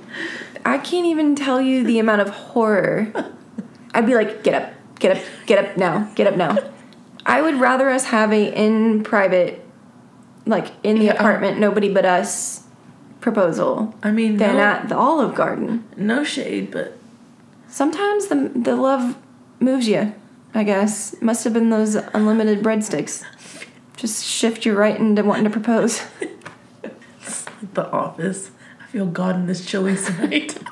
I 0.64 0.78
can't 0.78 1.06
even 1.06 1.34
tell 1.34 1.60
you 1.60 1.82
the 1.82 1.98
amount 1.98 2.20
of 2.22 2.28
horror. 2.30 3.12
I'd 3.94 4.06
be 4.06 4.14
like, 4.14 4.42
get 4.44 4.54
up, 4.54 4.72
get 5.00 5.16
up, 5.16 5.22
get 5.46 5.64
up 5.64 5.76
now, 5.76 6.10
get 6.14 6.26
up 6.26 6.36
now. 6.36 6.56
I 7.26 7.42
would 7.42 7.56
rather 7.56 7.90
us 7.90 8.06
have 8.06 8.32
a 8.32 8.52
in 8.56 9.02
private, 9.02 9.64
like 10.46 10.68
in 10.84 10.98
the 10.98 11.06
Yeah. 11.06 11.12
apartment, 11.14 11.58
nobody 11.58 11.92
but 11.92 12.04
us 12.04 12.62
proposal 13.20 13.94
I 14.02 14.10
mean, 14.12 14.36
than 14.38 14.56
no, 14.56 14.62
at 14.62 14.88
the 14.88 14.96
Olive 14.96 15.34
Garden. 15.34 15.84
no 15.96 16.22
shade, 16.24 16.70
but 16.70 16.96
Sometimes 17.72 18.26
the 18.26 18.52
the 18.54 18.76
love 18.76 19.16
moves 19.58 19.88
you. 19.88 20.14
I 20.52 20.62
guess 20.62 21.16
must 21.22 21.42
have 21.44 21.54
been 21.54 21.70
those 21.70 21.94
unlimited 21.94 22.62
breadsticks. 22.62 23.24
Just 23.96 24.26
shift 24.26 24.66
you 24.66 24.74
right 24.74 24.94
into 24.94 25.24
wanting 25.24 25.44
to 25.44 25.50
propose. 25.50 26.02
it's 27.22 27.46
like 27.46 27.72
The 27.72 27.90
Office. 27.90 28.50
I 28.78 28.84
feel 28.88 29.06
God 29.06 29.36
in 29.36 29.46
this 29.46 29.64
chilly 29.64 29.96
tonight. 29.96 30.58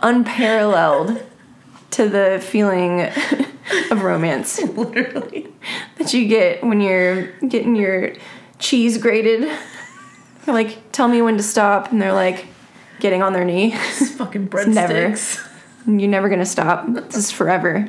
unparalleled 0.00 1.22
to 1.92 2.08
the 2.08 2.42
feeling 2.44 3.02
of 3.92 4.02
romance 4.02 4.60
Literally. 4.76 5.46
that 5.98 6.12
you 6.12 6.26
get 6.26 6.64
when 6.64 6.80
you're 6.80 7.30
getting 7.42 7.76
your 7.76 8.14
cheese 8.58 8.98
grated. 8.98 9.42
They're 10.44 10.54
like, 10.54 10.90
tell 10.90 11.06
me 11.06 11.22
when 11.22 11.36
to 11.36 11.42
stop, 11.44 11.92
and 11.92 12.02
they're 12.02 12.12
like, 12.12 12.46
getting 13.00 13.22
on 13.22 13.32
their 13.32 13.44
knee. 13.44 13.74
It's 13.98 14.10
fucking 14.12 14.50
never. 14.68 15.16
You're 15.86 16.08
never 16.08 16.28
gonna 16.28 16.46
stop. 16.46 16.86
This 16.88 17.16
is 17.16 17.30
forever. 17.30 17.88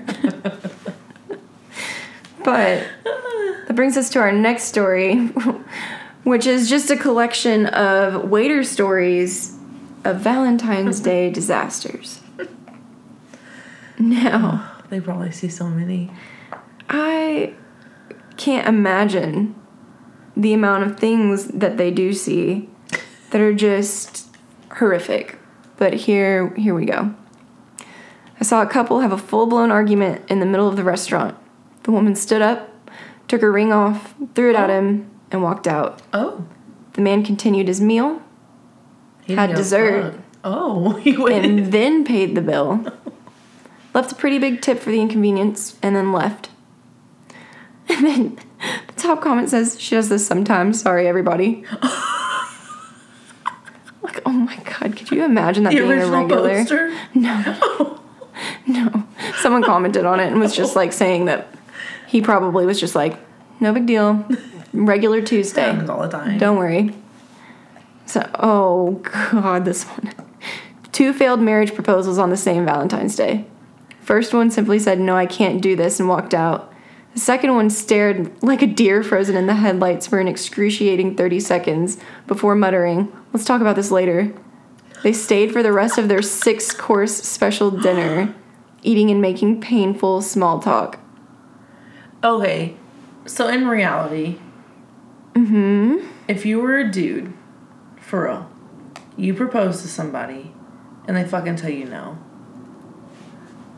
but 2.43 2.87
that 3.67 3.75
brings 3.75 3.97
us 3.97 4.09
to 4.11 4.19
our 4.19 4.31
next 4.31 4.63
story, 4.63 5.17
which 6.23 6.45
is 6.47 6.69
just 6.69 6.89
a 6.89 6.97
collection 6.97 7.67
of 7.67 8.29
waiter 8.29 8.63
stories 8.63 9.57
of 10.03 10.19
Valentine's 10.19 10.99
Day 10.99 11.29
disasters. 11.29 12.21
Now, 13.99 14.67
They 14.91 14.99
probably 14.99 15.31
see 15.31 15.47
so 15.47 15.69
many. 15.69 16.11
I 16.89 17.53
can't 18.35 18.67
imagine 18.67 19.55
the 20.35 20.53
amount 20.53 20.83
of 20.83 20.99
things 20.99 21.47
that 21.47 21.77
they 21.77 21.91
do 21.91 22.11
see 22.11 22.69
that 23.29 23.39
are 23.39 23.53
just 23.53 24.30
horrific. 24.81 25.37
But 25.77 25.93
here 25.93 26.53
here 26.55 26.73
we 26.73 26.85
go. 26.85 27.13
I 28.39 28.43
saw 28.43 28.63
a 28.63 28.67
couple 28.67 29.01
have 29.01 29.11
a 29.11 29.17
full-blown 29.19 29.69
argument 29.69 30.23
in 30.27 30.39
the 30.39 30.47
middle 30.47 30.67
of 30.67 30.75
the 30.75 30.83
restaurant. 30.83 31.37
The 31.83 31.91
woman 31.91 32.15
stood 32.15 32.41
up, 32.41 32.69
took 33.27 33.41
her 33.41 33.51
ring 33.51 33.71
off, 33.71 34.15
threw 34.33 34.49
it 34.49 34.55
at 34.55 34.71
oh. 34.71 34.73
him, 34.73 35.11
and 35.29 35.43
walked 35.43 35.67
out. 35.67 36.01
Oh. 36.11 36.45
The 36.93 37.01
man 37.01 37.23
continued 37.23 37.67
his 37.67 37.79
meal 37.79 38.21
He 39.23 39.35
Had 39.35 39.47
didn't 39.47 39.49
give 39.49 39.59
a 39.59 39.63
dessert. 39.63 40.19
Oh, 40.43 40.93
he 41.03 41.15
waited. 41.15 41.45
and 41.45 41.71
then 41.71 42.03
paid 42.03 42.33
the 42.33 42.41
bill. 42.41 42.83
Left 43.93 44.11
a 44.11 44.15
pretty 44.15 44.39
big 44.39 44.61
tip 44.61 44.79
for 44.79 44.89
the 44.89 45.01
inconvenience 45.01 45.77
and 45.83 45.95
then 45.95 46.11
left. 46.11 46.49
And 47.89 48.05
then 48.05 48.39
the 48.87 48.93
top 48.95 49.21
comment 49.21 49.49
says, 49.49 49.79
She 49.79 49.95
does 49.95 50.07
this 50.07 50.25
sometimes. 50.25 50.81
Sorry, 50.81 51.07
everybody. 51.07 51.65
Like, 54.25 54.35
oh 54.35 54.39
my 54.39 54.55
god, 54.57 54.95
could 54.97 55.11
you 55.11 55.23
imagine 55.23 55.63
that 55.63 55.71
the 55.71 55.79
being 55.79 55.91
a 55.91 56.07
regular? 56.07 56.57
poster. 56.59 56.97
No. 57.13 57.99
No. 58.65 59.03
Someone 59.41 59.63
commented 59.63 60.05
on 60.05 60.19
it 60.19 60.27
and 60.31 60.39
was 60.39 60.55
just 60.55 60.75
like 60.75 60.93
saying 60.93 61.25
that 61.25 61.47
he 62.07 62.21
probably 62.21 62.65
was 62.65 62.79
just 62.79 62.95
like, 62.95 63.17
No 63.59 63.73
big 63.73 63.85
deal. 63.85 64.25
Regular 64.73 65.21
Tuesday. 65.21 65.63
Happens 65.63 65.89
all 65.89 66.01
the 66.01 66.07
time. 66.07 66.37
Don't 66.37 66.57
worry. 66.57 66.93
So, 68.05 68.29
oh 68.39 68.91
god, 69.31 69.65
this 69.65 69.83
one. 69.83 70.13
Two 70.91 71.13
failed 71.13 71.39
marriage 71.41 71.73
proposals 71.73 72.17
on 72.17 72.29
the 72.29 72.37
same 72.37 72.65
Valentine's 72.65 73.15
Day. 73.15 73.45
First 74.01 74.33
one 74.33 74.51
simply 74.51 74.79
said, 74.79 74.99
No, 74.99 75.15
I 75.15 75.25
can't 75.25 75.61
do 75.61 75.75
this, 75.75 75.99
and 75.99 76.09
walked 76.09 76.33
out. 76.33 76.70
The 77.13 77.19
second 77.19 77.53
one 77.53 77.69
stared 77.69 78.41
like 78.41 78.61
a 78.61 78.67
deer 78.67 79.03
frozen 79.03 79.35
in 79.35 79.47
the 79.47 79.55
headlights 79.55 80.07
for 80.07 80.19
an 80.19 80.27
excruciating 80.27 81.15
30 81.15 81.39
seconds 81.39 81.97
before 82.27 82.55
muttering, 82.55 83.11
Let's 83.33 83.45
talk 83.45 83.61
about 83.61 83.77
this 83.77 83.91
later. 83.91 84.33
They 85.03 85.13
stayed 85.13 85.53
for 85.53 85.63
the 85.63 85.71
rest 85.71 85.97
of 85.97 86.09
their 86.09 86.21
six 86.21 86.73
course 86.73 87.15
special 87.15 87.71
dinner, 87.71 88.35
eating 88.83 89.09
and 89.09 89.21
making 89.21 89.61
painful 89.61 90.21
small 90.21 90.59
talk. 90.59 90.99
Okay, 92.23 92.75
so 93.25 93.47
in 93.47 93.67
reality, 93.67 94.37
mm-hmm. 95.33 96.05
if 96.27 96.45
you 96.45 96.59
were 96.59 96.77
a 96.77 96.91
dude, 96.91 97.33
for 97.97 98.25
real, 98.25 98.51
you 99.17 99.33
propose 99.33 99.81
to 99.81 99.87
somebody, 99.87 100.53
and 101.07 101.15
they 101.15 101.23
fucking 101.23 101.55
tell 101.55 101.71
you 101.71 101.85
no, 101.85 102.17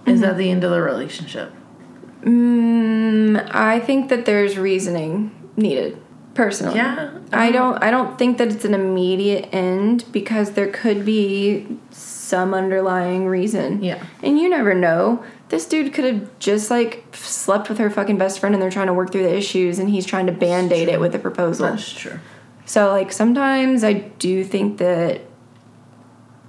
is 0.06 0.20
that 0.22 0.36
the 0.36 0.50
end 0.50 0.64
of 0.64 0.72
the 0.72 0.82
relationship? 0.82 1.54
Mm, 2.24 3.50
I 3.54 3.80
think 3.80 4.10
that 4.10 4.26
there's 4.26 4.58
reasoning 4.58 5.32
needed 5.56 6.02
personally. 6.34 6.76
Yeah, 6.76 7.20
I 7.32 7.52
don't 7.52 7.84
I 7.84 7.92
don't 7.92 8.18
think 8.18 8.38
that 8.38 8.48
it's 8.50 8.66
an 8.66 8.74
immediate 8.74 9.50
end 9.54 10.06
because 10.12 10.52
there 10.52 10.68
could 10.68 11.06
be 11.06 11.68
some 11.92 12.54
underlying 12.54 13.28
reason. 13.28 13.84
Yeah. 13.84 14.04
And 14.22 14.40
you 14.40 14.50
never 14.50 14.74
know. 14.74 15.24
This 15.50 15.66
dude 15.68 15.94
could 15.94 16.06
have 16.06 16.40
just 16.40 16.72
like 16.72 17.06
slept 17.12 17.70
with 17.70 17.78
her 17.78 17.90
fucking 17.90 18.18
best 18.18 18.40
friend 18.40 18.56
and 18.56 18.62
they're 18.62 18.72
trying 18.72 18.88
to 18.88 18.94
work 18.94 19.12
through 19.12 19.24
the 19.24 19.36
issues 19.36 19.78
and 19.78 19.90
he's 19.90 20.06
trying 20.06 20.26
to 20.26 20.32
band-aid 20.32 20.88
it 20.88 21.00
with 21.00 21.14
a 21.14 21.20
proposal. 21.20 21.68
That's 21.68 21.92
true. 21.92 22.20
So 22.66 22.90
like 22.90 23.12
sometimes 23.12 23.84
I 23.84 23.94
do 23.94 24.44
think 24.44 24.78
that 24.80 25.22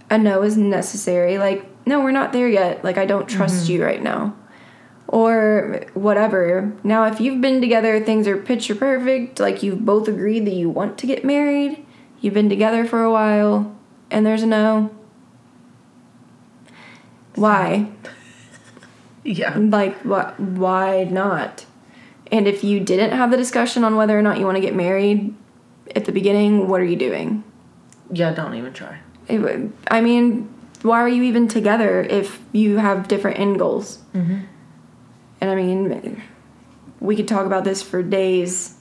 a 0.08 0.16
no 0.16 0.42
is 0.42 0.56
necessary. 0.56 1.36
Like, 1.38 1.66
no, 1.86 2.00
we're 2.00 2.12
not 2.12 2.32
there 2.32 2.48
yet. 2.48 2.84
Like 2.84 2.96
I 2.96 3.04
don't 3.04 3.28
trust 3.28 3.68
you 3.68 3.84
right 3.84 4.02
now. 4.02 4.34
Or 5.14 5.86
whatever. 5.94 6.72
Now 6.82 7.04
if 7.04 7.20
you've 7.20 7.40
been 7.40 7.60
together, 7.60 8.00
things 8.00 8.26
are 8.26 8.36
picture 8.36 8.74
perfect, 8.74 9.38
like 9.38 9.62
you've 9.62 9.84
both 9.84 10.08
agreed 10.08 10.44
that 10.46 10.54
you 10.54 10.68
want 10.68 10.98
to 10.98 11.06
get 11.06 11.24
married, 11.24 11.86
you've 12.20 12.34
been 12.34 12.48
together 12.48 12.84
for 12.84 13.04
a 13.04 13.12
while, 13.12 13.76
and 14.10 14.26
there's 14.26 14.42
a 14.42 14.46
no. 14.46 14.90
Why? 17.36 17.90
Yeah. 19.26 19.56
Like 19.56 20.02
wh- 20.02 20.38
why 20.38 21.04
not? 21.04 21.64
And 22.30 22.46
if 22.46 22.62
you 22.62 22.78
didn't 22.78 23.12
have 23.12 23.30
the 23.30 23.38
discussion 23.38 23.82
on 23.82 23.96
whether 23.96 24.18
or 24.18 24.20
not 24.20 24.38
you 24.38 24.44
want 24.44 24.56
to 24.56 24.60
get 24.60 24.74
married 24.74 25.34
at 25.96 26.04
the 26.04 26.12
beginning, 26.12 26.68
what 26.68 26.82
are 26.82 26.84
you 26.84 26.96
doing? 26.96 27.42
Yeah, 28.12 28.34
don't 28.34 28.54
even 28.54 28.74
try. 28.74 28.98
It 29.26 29.40
I 29.90 30.02
mean, 30.02 30.52
why 30.82 31.00
are 31.00 31.08
you 31.08 31.22
even 31.22 31.48
together 31.48 32.02
if 32.02 32.38
you 32.52 32.76
have 32.76 33.08
different 33.08 33.38
end 33.38 33.58
goals? 33.58 34.00
Mm-hmm. 34.12 34.40
And 35.44 35.50
I 35.50 35.56
mean, 35.56 36.22
we 37.00 37.16
could 37.16 37.28
talk 37.28 37.44
about 37.44 37.64
this 37.64 37.82
for 37.82 38.02
days. 38.02 38.76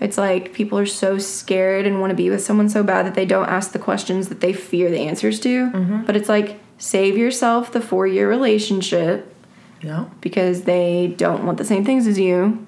It's 0.00 0.18
like 0.18 0.52
people 0.52 0.78
are 0.80 0.86
so 0.86 1.16
scared 1.16 1.86
and 1.86 2.00
want 2.00 2.10
to 2.10 2.16
be 2.16 2.28
with 2.28 2.42
someone 2.42 2.68
so 2.68 2.82
bad 2.82 3.06
that 3.06 3.14
they 3.14 3.24
don't 3.24 3.48
ask 3.48 3.70
the 3.70 3.78
questions 3.78 4.28
that 4.28 4.40
they 4.40 4.52
fear 4.52 4.90
the 4.90 4.98
answers 4.98 5.38
to. 5.40 5.70
Mm-hmm. 5.70 6.02
But 6.04 6.16
it's 6.16 6.28
like, 6.28 6.58
save 6.76 7.16
yourself 7.16 7.70
the 7.70 7.80
four 7.80 8.06
year 8.06 8.28
relationship 8.28 9.32
Yeah. 9.80 10.06
because 10.20 10.62
they 10.64 11.14
don't 11.16 11.46
want 11.46 11.58
the 11.58 11.64
same 11.64 11.84
things 11.84 12.08
as 12.08 12.18
you. 12.18 12.66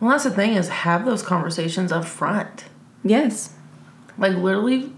Well, 0.00 0.10
that's 0.10 0.24
the 0.24 0.30
thing 0.30 0.54
is 0.54 0.68
have 0.68 1.04
those 1.04 1.22
conversations 1.24 1.90
up 1.90 2.04
front. 2.04 2.66
Yes. 3.02 3.52
Like 4.16 4.36
literally. 4.36 4.92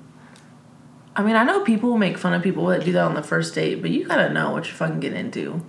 I 1.16 1.22
mean, 1.22 1.36
I 1.36 1.44
know 1.44 1.64
people 1.64 1.96
make 1.96 2.18
fun 2.18 2.34
of 2.34 2.42
people 2.42 2.66
that 2.66 2.84
do 2.84 2.92
that 2.92 3.02
on 3.02 3.14
the 3.14 3.22
first 3.22 3.54
date, 3.54 3.80
but 3.80 3.90
you 3.90 4.06
gotta 4.06 4.30
know 4.30 4.50
what 4.50 4.66
you're 4.66 4.74
fucking 4.74 5.00
getting 5.00 5.18
into. 5.18 5.62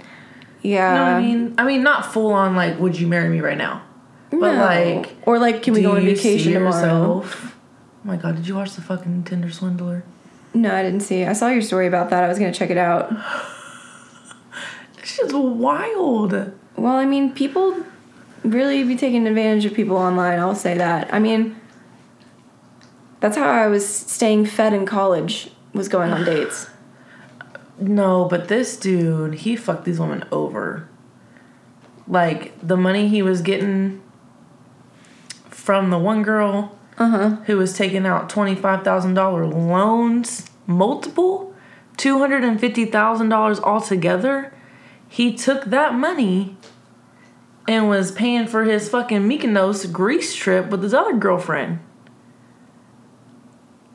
Yeah. 0.61 0.91
You 0.91 0.97
know 0.97 1.03
what 1.03 1.11
I 1.13 1.21
mean? 1.21 1.55
I 1.57 1.63
mean, 1.65 1.83
not 1.83 2.11
full 2.11 2.33
on 2.33 2.55
like, 2.55 2.79
would 2.79 2.99
you 2.99 3.07
marry 3.07 3.29
me 3.29 3.39
right 3.41 3.57
now? 3.57 3.83
But 4.29 4.53
No. 4.53 4.65
like, 4.65 5.15
or 5.25 5.39
like, 5.39 5.63
can 5.63 5.73
we 5.73 5.81
go 5.81 5.91
on 5.95 6.01
vacation 6.03 6.39
see 6.39 6.53
tomorrow? 6.53 6.75
yourself- 6.75 7.55
Oh 8.05 8.09
my 8.09 8.15
god, 8.17 8.35
did 8.37 8.47
you 8.47 8.55
watch 8.55 8.71
the 8.73 8.81
fucking 8.81 9.23
Tinder 9.23 9.51
swindler? 9.51 10.03
No, 10.53 10.73
I 10.73 10.81
didn't 10.81 11.01
see. 11.01 11.25
I 11.25 11.33
saw 11.33 11.49
your 11.49 11.61
story 11.61 11.87
about 11.87 12.09
that. 12.09 12.23
I 12.23 12.27
was 12.27 12.39
gonna 12.39 12.53
check 12.53 12.69
it 12.69 12.77
out. 12.77 13.11
It's 14.99 15.15
just 15.17 15.33
wild. 15.33 16.33
Well, 16.75 16.95
I 16.95 17.05
mean, 17.05 17.31
people 17.33 17.77
really 18.43 18.83
be 18.83 18.97
taking 18.97 19.25
advantage 19.25 19.63
of 19.63 19.73
people 19.73 19.95
online. 19.95 20.37
I'll 20.37 20.53
say 20.53 20.77
that. 20.77 21.13
I 21.13 21.19
mean, 21.19 21.55
that's 23.21 23.37
how 23.37 23.47
I 23.49 23.67
was 23.67 23.87
staying 23.87 24.47
fed 24.47 24.73
in 24.73 24.85
college. 24.85 25.49
Was 25.73 25.87
going 25.87 26.11
on 26.11 26.25
dates. 26.25 26.69
No, 27.79 28.25
but 28.25 28.47
this 28.47 28.77
dude, 28.77 29.35
he 29.35 29.55
fucked 29.55 29.85
these 29.85 29.99
women 29.99 30.23
over. 30.31 30.87
Like 32.07 32.53
the 32.65 32.77
money 32.77 33.07
he 33.07 33.21
was 33.21 33.41
getting 33.41 34.01
from 35.49 35.89
the 35.89 35.99
one 35.99 36.23
girl 36.23 36.77
Uh 36.97 37.09
huh. 37.09 37.29
who 37.45 37.57
was 37.57 37.73
taking 37.73 38.05
out 38.05 38.29
twenty 38.29 38.55
five 38.55 38.83
thousand 38.83 39.13
dollar 39.13 39.45
loans, 39.45 40.49
multiple, 40.65 41.53
two 41.97 42.17
hundred 42.19 42.43
and 42.43 42.59
fifty 42.59 42.85
thousand 42.85 43.29
dollars 43.29 43.59
altogether. 43.59 44.53
He 45.09 45.33
took 45.35 45.65
that 45.65 45.93
money 45.93 46.57
and 47.67 47.89
was 47.89 48.11
paying 48.11 48.47
for 48.47 48.63
his 48.63 48.87
fucking 48.89 49.27
Mykonos 49.27 49.91
Greece 49.91 50.33
trip 50.33 50.69
with 50.69 50.81
his 50.81 50.93
other 50.93 51.13
girlfriend. 51.17 51.79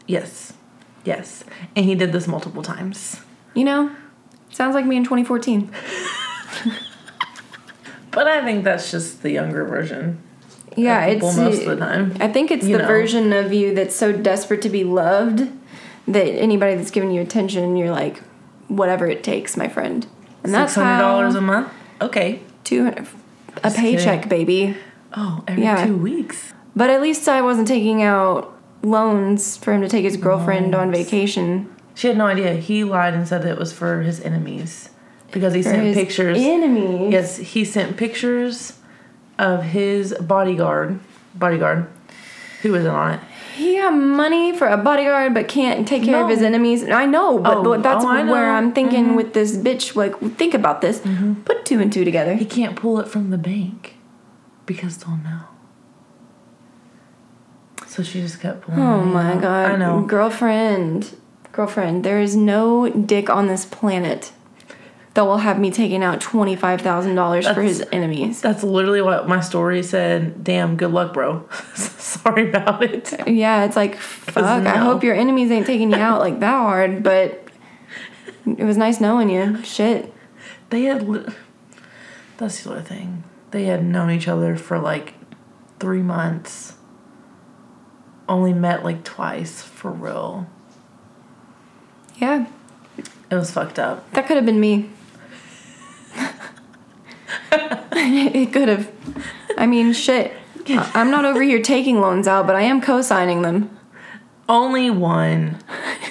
Yes, 0.07 0.53
yes, 1.05 1.45
and 1.75 1.87
he 1.87 1.95
did 1.95 2.13
this 2.13 2.27
multiple 2.29 2.63
times. 2.63 3.21
You 3.55 3.65
know, 3.65 3.95
sounds 4.51 4.75
like 4.75 4.87
me 4.87 4.97
in 4.97 5.05
2014. 5.05 5.71
But 8.11 8.27
I 8.29 8.45
think 8.45 8.63
that's 8.65 8.91
just 8.91 9.23
the 9.23 9.31
younger 9.31 9.65
version. 9.65 10.19
Yeah, 10.77 11.03
of 11.07 11.17
it's 11.17 11.37
most 11.37 11.63
of 11.63 11.67
the 11.67 11.77
time. 11.77 12.15
I 12.21 12.29
think 12.29 12.51
it's 12.51 12.67
You 12.67 12.77
the 12.77 12.83
know. 12.83 12.89
version 12.89 13.33
of 13.33 13.53
you 13.55 13.75
that's 13.75 13.95
so 13.97 14.13
desperate 14.13 14.61
to 14.63 14.69
be 14.69 14.85
loved 14.85 15.49
that 16.07 16.27
anybody 16.27 16.75
that's 16.75 16.91
giving 16.91 17.11
you 17.11 17.23
attention, 17.23 17.77
you're 17.77 17.91
like, 17.91 18.19
whatever 18.69 19.07
it 19.07 19.25
takes, 19.25 19.57
my 19.57 19.67
friend. 19.69 20.07
And 20.45 20.53
that's 20.53 20.75
Six 20.75 20.83
hundred 20.85 20.99
dollars 21.01 21.35
a 21.35 21.41
month. 21.41 21.73
Okay. 22.03 22.41
two 22.65 22.85
hundred 22.85 23.07
a 23.65 23.71
paycheck, 23.71 24.25
kidding. 24.25 24.29
baby. 24.29 24.77
Oh, 25.17 25.43
every 25.49 25.63
Yeah. 25.63 25.87
two 25.87 25.97
weeks. 25.97 26.53
But 26.77 26.91
at 26.91 27.01
least 27.01 27.27
I 27.29 27.41
wasn't 27.43 27.69
taking 27.69 28.03
out 28.03 28.55
loans 28.83 29.57
for 29.57 29.73
him 29.73 29.81
to 29.83 29.89
take 29.89 30.05
his 30.05 30.17
girlfriend 30.19 30.75
on 30.75 30.91
vacation. 30.91 31.75
She 31.95 32.09
had 32.09 32.17
no 32.17 32.27
idea. 32.27 32.55
He 32.55 32.85
lied 32.85 33.15
and 33.15 33.27
said 33.29 33.43
that 33.43 33.51
it 33.53 33.59
was 33.59 33.73
for 33.73 34.03
his 34.03 34.21
enemies 34.21 34.89
because 35.31 35.55
he 35.55 35.63
For 35.63 35.71
sent 35.71 35.83
his 35.85 35.97
pictures. 35.97 36.39
Enemies. 36.39 37.13
Yes, 37.13 37.37
he 37.37 37.65
sent 37.65 37.97
pictures 37.97 38.79
of 39.39 39.63
his 39.63 40.15
bodyguard, 40.21 41.01
bodyguard, 41.35 41.89
who 42.63 42.73
was 42.73 42.87
on 42.87 43.15
it. 43.15 43.21
He 43.57 43.77
got 43.77 43.91
money 43.91 44.57
for 44.57 44.67
a 44.67 44.79
bodyguard, 44.79 45.35
but 45.35 45.47
can't 45.49 45.87
take 45.87 46.05
care 46.05 46.23
of 46.25 46.31
his 46.31 46.41
enemies. 46.41 46.89
I 46.89 47.05
know, 47.05 47.39
but 47.39 47.59
Oh, 47.59 47.77
that's 47.77 48.03
oh, 48.05 48.09
where. 48.09 48.25
Mm-hmm. 48.27 48.67
I'm 48.67 48.73
thinking 48.73 49.15
with 49.15 49.35
this 49.35 49.57
bitch. 49.57 49.95
Like, 49.95 50.19
think 50.37 50.55
about 50.55 50.81
this. 50.81 51.03
Put 51.45 51.67
two 51.67 51.79
and 51.79 51.93
two 51.93 52.05
together. 52.05 52.35
He 52.35 52.47
can't 52.47 52.77
pull 52.77 52.99
it 52.99 53.09
from 53.09 53.29
the 53.29 53.37
bank 53.37 53.97
because 54.65 54.97
they'll 54.97 55.17
know. 55.19 55.41
So 57.87 58.03
she 58.03 58.23
just 58.23 58.41
kept 58.41 58.63
pulling. 58.63 58.81
Oh 58.81 59.05
my 59.05 59.35
god. 59.37 59.73
I 59.73 59.77
know. 59.77 60.01
Girlfriend. 60.03 61.15
Girlfriend, 61.53 62.03
there 62.05 62.21
is 62.21 62.35
no 62.35 62.89
dick 62.89 63.29
on 63.29 63.47
this 63.47 63.65
planet 63.65 64.33
that 65.15 65.25
will 65.25 65.39
have 65.39 65.59
me 65.59 65.71
taking 65.71 66.03
out 66.03 66.21
$25,000 66.21 67.55
for 67.55 67.63
his 67.63 67.85
enemies. 67.93 68.41
That's 68.41 68.63
literally 68.63 69.03
what 69.03 69.29
my 69.29 69.41
story 69.41 69.83
said. 69.83 70.43
Damn, 70.43 70.77
good 70.77 70.91
luck, 70.93 71.13
bro. 71.13 71.47
Sorry 71.75 72.49
about 72.49 72.83
it. 72.83 73.29
Yeah, 73.29 73.65
it's 73.65 73.77
like, 73.77 73.97
fuck. 73.97 74.45
I 74.45 74.79
hope 74.79 75.05
your 75.05 75.15
enemies 75.15 75.51
ain't 75.51 75.67
taking 75.67 75.91
you 75.91 75.97
out 75.97 76.21
like 76.21 76.41
that 76.41 76.51
hard, 76.51 77.03
but 77.03 77.47
it 78.47 78.65
was 78.65 78.79
nice 78.79 79.01
knowing 79.01 79.29
you. 79.29 79.63
Shit. 79.63 80.13
They 80.71 80.85
had. 80.85 81.07
Li- 81.07 81.27
that's 82.39 82.65
the 82.65 82.71
other 82.71 82.81
thing. 82.81 83.25
They 83.51 83.65
had 83.65 83.85
known 83.85 84.11
each 84.11 84.29
other 84.29 84.57
for 84.57 84.79
like 84.79 85.15
three 85.79 86.03
months. 86.03 86.77
Only 88.27 88.55
met 88.55 88.83
like 88.83 89.05
twice 89.05 89.61
for 89.63 89.91
real. 89.91 90.47
Yeah, 92.17 92.47
It 93.31 93.35
was 93.35 93.51
fucked 93.51 93.79
up. 93.79 94.11
that 94.13 94.27
could 94.27 94.37
have 94.37 94.47
been 94.47 94.61
me. 94.61 94.91
it 97.93 98.53
could 98.53 98.69
have. 98.69 98.91
I 99.57 99.67
mean, 99.67 99.93
shit. 99.93 100.33
I'm 100.69 101.11
not 101.11 101.25
over 101.25 101.43
here 101.43 101.61
taking 101.63 102.01
loans 102.01 102.29
out, 102.29 102.47
but 102.47 102.55
I 102.57 102.63
am 102.63 102.81
co 102.81 103.03
signing 103.03 103.43
them. 103.43 103.77
Only 104.49 104.91
one. 104.91 105.59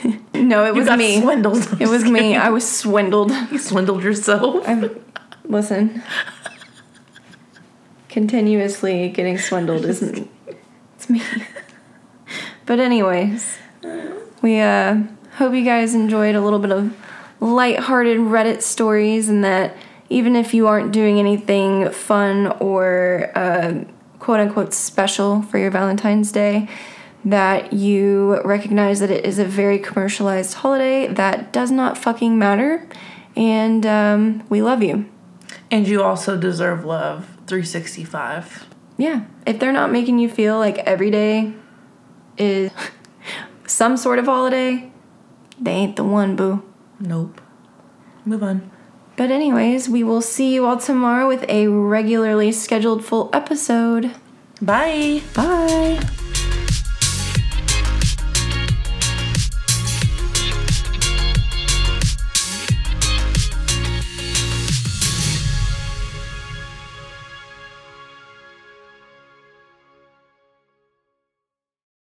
No, 0.33 0.63
it 0.65 0.69
You 0.69 0.79
was 0.79 0.87
got 0.87 0.97
me. 0.97 1.21
swindled. 1.21 1.79
It 1.79 1.87
was 1.87 2.03
me. 2.05 2.35
I 2.35 2.49
was 2.49 2.67
swindled. 2.67 3.31
You 3.51 3.59
swindled 3.59 4.01
yourself. 4.03 4.67
I'm, 4.67 4.89
listen. 5.43 6.01
Continuously 8.09 9.09
getting 9.09 9.37
swindled 9.37 9.85
isn't. 9.85 10.27
It's 10.95 11.09
me. 11.11 11.21
But 12.65 12.79
anyways, 12.79 13.57
we 14.41 14.59
uh 14.61 15.03
hope 15.41 15.55
you 15.55 15.65
guys 15.65 15.95
enjoyed 15.95 16.35
a 16.35 16.39
little 16.39 16.59
bit 16.59 16.71
of 16.71 16.95
light-hearted 17.39 18.19
Reddit 18.19 18.61
stories, 18.61 19.27
and 19.27 19.43
that 19.43 19.75
even 20.07 20.35
if 20.35 20.53
you 20.53 20.67
aren't 20.67 20.91
doing 20.91 21.17
anything 21.17 21.89
fun 21.89 22.45
or 22.59 23.31
uh, 23.33 23.83
quote 24.19 24.39
unquote 24.39 24.71
special 24.71 25.41
for 25.41 25.57
your 25.57 25.71
Valentine's 25.71 26.31
Day, 26.31 26.69
that 27.25 27.73
you 27.73 28.39
recognize 28.43 28.99
that 28.99 29.09
it 29.09 29.25
is 29.25 29.39
a 29.39 29.45
very 29.45 29.79
commercialized 29.79 30.53
holiday 30.53 31.07
that 31.07 31.51
does 31.51 31.71
not 31.71 31.97
fucking 31.97 32.37
matter, 32.37 32.87
and 33.35 33.83
um, 33.83 34.43
we 34.47 34.61
love 34.61 34.83
you. 34.83 35.09
And 35.71 35.87
you 35.87 36.03
also 36.03 36.37
deserve 36.37 36.85
love. 36.85 37.25
365. 37.47 38.67
Yeah. 38.97 39.23
If 39.47 39.57
they're 39.57 39.73
not 39.73 39.91
making 39.91 40.19
you 40.19 40.29
feel 40.29 40.59
like 40.59 40.77
every 40.77 41.09
day 41.09 41.51
is 42.37 42.71
some 43.65 43.97
sort 43.97 44.19
of 44.19 44.25
holiday, 44.25 44.90
they 45.61 45.71
ain't 45.71 45.95
the 45.95 46.03
one, 46.03 46.35
boo. 46.35 46.63
Nope. 46.99 47.39
Move 48.25 48.43
on. 48.43 48.71
But, 49.15 49.31
anyways, 49.31 49.87
we 49.87 50.03
will 50.03 50.21
see 50.21 50.53
you 50.53 50.65
all 50.65 50.77
tomorrow 50.77 51.27
with 51.27 51.45
a 51.47 51.67
regularly 51.67 52.51
scheduled 52.51 53.05
full 53.05 53.29
episode. 53.31 54.15
Bye. 54.61 55.21
Bye. 55.35 56.20